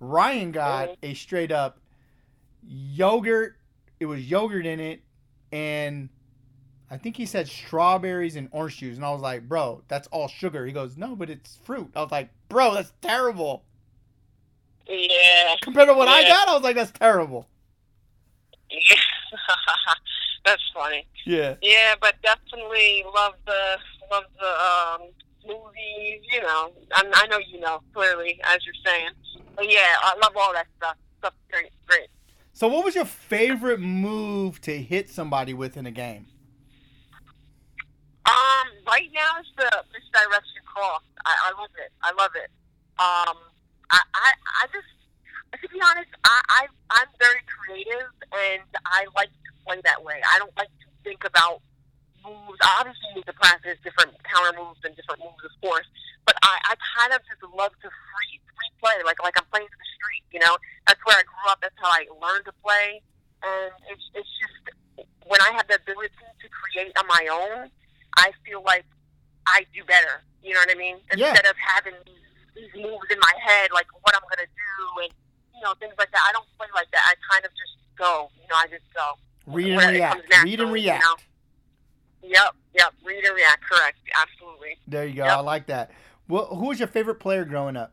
Ryan 0.00 0.52
got 0.52 0.88
Mhm. 0.90 0.96
a 1.02 1.14
straight 1.14 1.52
up 1.52 1.78
yogurt. 2.66 3.56
It 4.00 4.06
was 4.06 4.28
yogurt 4.28 4.66
in 4.66 4.80
it, 4.80 5.02
and 5.52 6.08
I 6.90 6.96
think 6.98 7.16
he 7.16 7.26
said 7.26 7.48
strawberries 7.48 8.36
and 8.36 8.48
orange 8.52 8.78
juice. 8.78 8.96
And 8.96 9.04
I 9.04 9.10
was 9.12 9.22
like, 9.22 9.48
bro, 9.48 9.82
that's 9.88 10.06
all 10.08 10.28
sugar. 10.28 10.66
He 10.66 10.72
goes, 10.72 10.96
no, 10.96 11.16
but 11.16 11.30
it's 11.30 11.56
fruit. 11.64 11.90
I 11.96 12.02
was 12.02 12.12
like, 12.12 12.30
bro, 12.48 12.74
that's 12.74 12.92
terrible. 13.00 13.64
Yeah. 14.86 15.56
Compared 15.62 15.88
to 15.88 15.94
what 15.94 16.08
I 16.08 16.22
got, 16.28 16.48
I 16.48 16.52
was 16.54 16.62
like, 16.62 16.76
that's 16.76 16.90
terrible. 16.92 17.48
Yeah. 18.70 18.96
That's 20.44 20.62
funny. 20.74 21.06
Yeah. 21.24 21.54
Yeah, 21.62 21.94
but 22.00 22.20
definitely 22.22 23.02
love 23.14 23.34
the 23.46 23.78
love 24.10 24.24
the 24.38 24.46
um, 24.46 25.08
movies. 25.46 26.20
You 26.32 26.42
know, 26.42 26.72
I, 26.92 27.02
I 27.12 27.26
know 27.26 27.38
you 27.38 27.60
know 27.60 27.80
clearly 27.92 28.40
as 28.44 28.58
you're 28.64 28.74
saying. 28.84 29.10
But 29.56 29.70
yeah, 29.70 29.96
I 30.02 30.14
love 30.22 30.32
all 30.36 30.52
that 30.52 30.66
stuff. 30.76 30.96
Stuff 31.18 31.34
great, 31.50 31.70
great. 31.86 32.08
So, 32.52 32.68
what 32.68 32.84
was 32.84 32.94
your 32.94 33.04
favorite 33.04 33.80
move 33.80 34.60
to 34.62 34.80
hit 34.80 35.10
somebody 35.10 35.54
with 35.54 35.76
in 35.76 35.86
a 35.86 35.90
game? 35.90 36.26
Um, 38.26 38.66
right 38.86 39.10
now 39.12 39.40
it's 39.40 39.50
the 39.56 39.70
misdirection 39.92 40.62
cross. 40.64 41.02
I, 41.26 41.34
I 41.44 41.60
love 41.60 41.70
it. 41.76 41.92
I 42.02 42.12
love 42.12 42.30
it. 42.36 42.50
Um, 42.98 43.36
I, 43.90 44.00
I, 44.14 44.32
I 44.62 44.66
just 44.72 44.86
to 45.60 45.68
be 45.68 45.80
honest, 45.80 46.10
I, 46.24 46.40
I 46.48 46.66
I'm 46.90 47.08
very 47.18 47.40
creative 47.46 48.10
and 48.32 48.62
I 48.86 49.06
like 49.14 49.28
to 49.28 49.50
play 49.66 49.80
that 49.84 50.02
way. 50.02 50.20
I 50.34 50.38
don't 50.38 50.56
like 50.56 50.68
to 50.68 50.86
think 51.02 51.24
about 51.24 51.60
moves. 52.24 52.58
Obviously, 52.80 53.04
you 53.12 53.14
need 53.22 53.28
to 53.28 53.36
practice 53.36 53.76
different 53.84 54.16
counter 54.24 54.56
moves 54.56 54.80
and 54.82 54.96
different 54.96 55.20
moves, 55.20 55.44
of 55.44 55.54
course. 55.60 55.86
But 56.24 56.36
I, 56.42 56.72
I 56.72 56.74
kind 56.96 57.12
of 57.12 57.20
just 57.28 57.44
love 57.52 57.72
to 57.84 57.88
free 57.88 58.34
free 58.56 58.72
play, 58.80 58.96
like 59.04 59.20
like 59.22 59.36
I'm 59.36 59.46
playing 59.52 59.68
in 59.68 59.78
the 59.78 59.90
street. 60.00 60.24
You 60.32 60.40
know, 60.40 60.56
that's 60.88 61.00
where 61.04 61.16
I 61.16 61.24
grew 61.24 61.46
up. 61.52 61.60
That's 61.60 61.76
how 61.76 61.92
I 61.92 62.08
learned 62.18 62.48
to 62.48 62.54
play. 62.64 63.04
And 63.44 63.72
it's 63.92 64.04
it's 64.16 64.32
just 64.40 64.56
when 65.28 65.40
I 65.40 65.52
have 65.56 65.68
the 65.68 65.76
ability 65.76 66.12
to 66.16 66.46
create 66.48 66.92
on 66.96 67.06
my 67.06 67.24
own, 67.28 67.68
I 68.16 68.32
feel 68.44 68.62
like 68.64 68.84
I 69.46 69.66
do 69.74 69.84
better. 69.84 70.24
You 70.42 70.52
know 70.54 70.60
what 70.60 70.72
I 70.72 70.78
mean? 70.78 70.96
Yeah. 71.16 71.32
Instead 71.32 71.46
of 71.48 71.56
having 71.56 71.96
these, 72.04 72.24
these 72.56 72.72
moves 72.76 73.08
in 73.10 73.18
my 73.20 73.34
head, 73.40 73.72
like 73.72 73.88
what 74.04 74.14
I'm 74.14 74.24
gonna 74.28 74.48
do 74.48 75.02
and 75.04 75.12
you 75.54 75.62
know 75.62 75.72
things 75.80 75.94
like 75.98 76.10
that. 76.12 76.22
I 76.24 76.32
don't 76.32 76.48
play 76.56 76.68
like 76.74 76.90
that. 76.92 77.04
I 77.04 77.14
kind 77.32 77.44
of 77.44 77.50
just 77.52 77.76
go. 77.96 78.28
You 78.40 78.48
know, 78.48 78.56
I 78.56 78.66
just 78.68 78.88
go. 78.92 79.16
Read 79.46 79.76
and 79.76 79.92
react. 79.92 80.16
Read 80.16 80.24
and 80.24 80.30
naturally, 80.30 80.80
you 80.80 80.88
react. 80.88 81.04
know? 81.04 81.16
Yep, 82.26 82.54
yep. 82.74 82.94
Read 83.04 83.24
and 83.24 83.34
react. 83.34 83.62
Correct. 83.62 83.98
Absolutely. 84.20 84.76
There 84.88 85.06
you 85.06 85.14
go. 85.16 85.24
Yep. 85.24 85.36
I 85.36 85.40
like 85.40 85.66
that. 85.66 85.90
Well, 86.28 86.46
who 86.46 86.66
was 86.68 86.78
your 86.78 86.88
favorite 86.88 87.16
player 87.16 87.44
growing 87.44 87.76
up? 87.76 87.92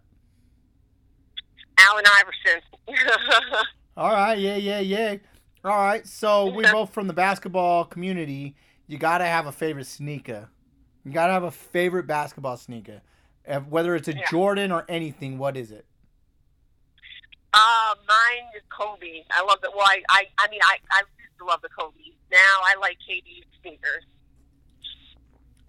Allen 1.79 2.05
Iverson. 2.07 2.61
All 3.97 4.11
right, 4.11 4.37
yeah, 4.37 4.55
yeah, 4.55 4.79
yeah. 4.79 5.15
All 5.65 5.77
right, 5.77 6.05
so 6.07 6.47
we 6.49 6.63
both 6.71 6.93
from 6.93 7.07
the 7.07 7.13
basketball 7.13 7.85
community. 7.85 8.55
You 8.87 8.97
gotta 8.97 9.25
have 9.25 9.47
a 9.47 9.51
favorite 9.51 9.85
sneaker. 9.87 10.49
You 11.03 11.11
gotta 11.11 11.33
have 11.33 11.43
a 11.43 11.51
favorite 11.51 12.07
basketball 12.07 12.57
sneaker, 12.57 13.01
whether 13.69 13.95
it's 13.95 14.07
a 14.07 14.15
Yeah. 14.15 14.29
Jordan 14.29 14.71
or 14.71 14.85
anything. 14.87 15.37
What 15.37 15.57
is 15.57 15.71
it? 15.71 15.85
uh, 17.53 17.95
mine 18.07 18.47
is 18.55 18.61
Kobe. 18.69 19.23
I 19.31 19.43
love 19.43 19.57
it. 19.63 19.71
Well, 19.75 19.85
I, 19.85 20.01
I, 20.09 20.25
I 20.39 20.47
mean, 20.49 20.61
I, 20.63 20.77
I 20.93 20.99
used 21.19 21.37
to 21.39 21.45
love 21.45 21.61
the 21.61 21.67
Kobe. 21.69 21.97
Now 22.31 22.37
I 22.63 22.75
like 22.79 22.97
KD 23.07 23.43
sneakers. 23.61 24.05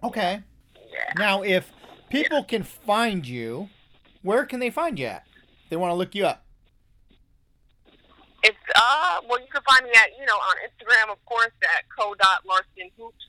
Okay. 0.03 0.41
Yeah. 0.75 1.13
Now, 1.17 1.41
if 1.43 1.71
people 2.09 2.43
can 2.43 2.63
find 2.63 3.27
you, 3.27 3.69
where 4.21 4.45
can 4.45 4.59
they 4.59 4.69
find 4.69 4.99
you 4.99 5.07
at? 5.07 5.25
They 5.69 5.75
want 5.75 5.91
to 5.91 5.95
look 5.95 6.13
you 6.13 6.25
up. 6.25 6.45
It's 8.43 8.57
uh 8.75 9.21
well 9.29 9.39
you 9.39 9.47
can 9.47 9.61
find 9.63 9.85
me 9.85 9.91
at 9.95 10.11
you 10.19 10.25
know 10.25 10.35
on 10.35 10.55
Instagram 10.67 11.13
of 11.13 11.25
course 11.25 11.55
at 11.63 11.85
co.larson 11.97 12.91
hoops. 12.97 13.27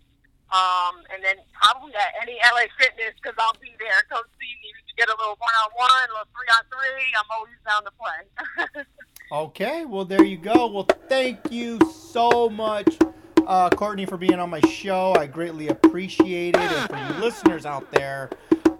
Um, 0.51 1.03
and 1.11 1.23
then 1.25 1.37
probably 1.55 1.95
at 1.95 2.15
any 2.23 2.39
LA 2.53 2.67
Fitness 2.79 3.15
because 3.23 3.35
I'll 3.39 3.57
be 3.63 3.75
there. 3.79 4.03
Come 4.11 4.23
see 4.39 4.55
me. 4.63 4.71
We 4.75 4.83
can 4.87 4.97
get 4.99 5.09
a 5.09 5.17
little 5.19 5.39
one 5.39 5.55
on 5.65 5.71
one, 5.75 6.07
a 6.11 6.13
little 6.13 6.31
three 6.35 6.51
on 6.53 6.63
three. 6.71 7.11
I'm 7.15 7.31
always 7.31 7.59
down 7.67 7.83
to 7.87 7.93
play. 7.95 8.85
Okay, 9.33 9.85
well 9.85 10.05
there 10.05 10.23
you 10.23 10.37
go. 10.37 10.67
Well, 10.69 10.87
thank 11.09 11.51
you 11.51 11.81
so 11.91 12.49
much, 12.49 12.99
uh, 13.46 13.70
Courtney, 13.70 14.07
for 14.07 14.16
being 14.16 14.38
on 14.38 14.50
my 14.50 14.61
show. 14.61 15.14
I 15.16 15.26
greatly 15.26 15.68
appreciate 15.68 16.57
it. 16.57 16.62
And 16.62 16.90
for 16.90 16.96
you 16.96 17.20
listeners 17.20 17.66
out 17.66 17.90
there, 17.90 18.30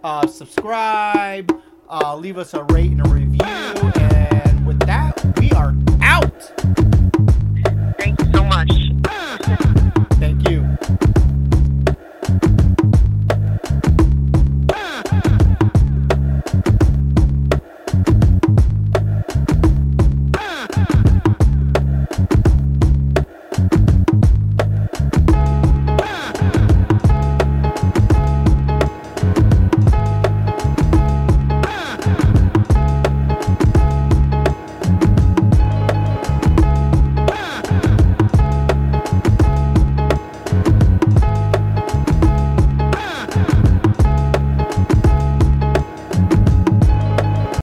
uh, 0.03 0.27
subscribe, 0.27 1.61
uh, 1.89 2.15
leave 2.15 2.37
us 2.37 2.53
a 2.53 2.63
rate 2.65 2.91
and 2.91 3.05
a 3.05 3.09
review. 3.09 3.43
And 3.43 4.65
with 4.65 4.79
that, 4.81 5.23
we 5.39 5.51
are 5.51 5.75
out. 6.01 6.94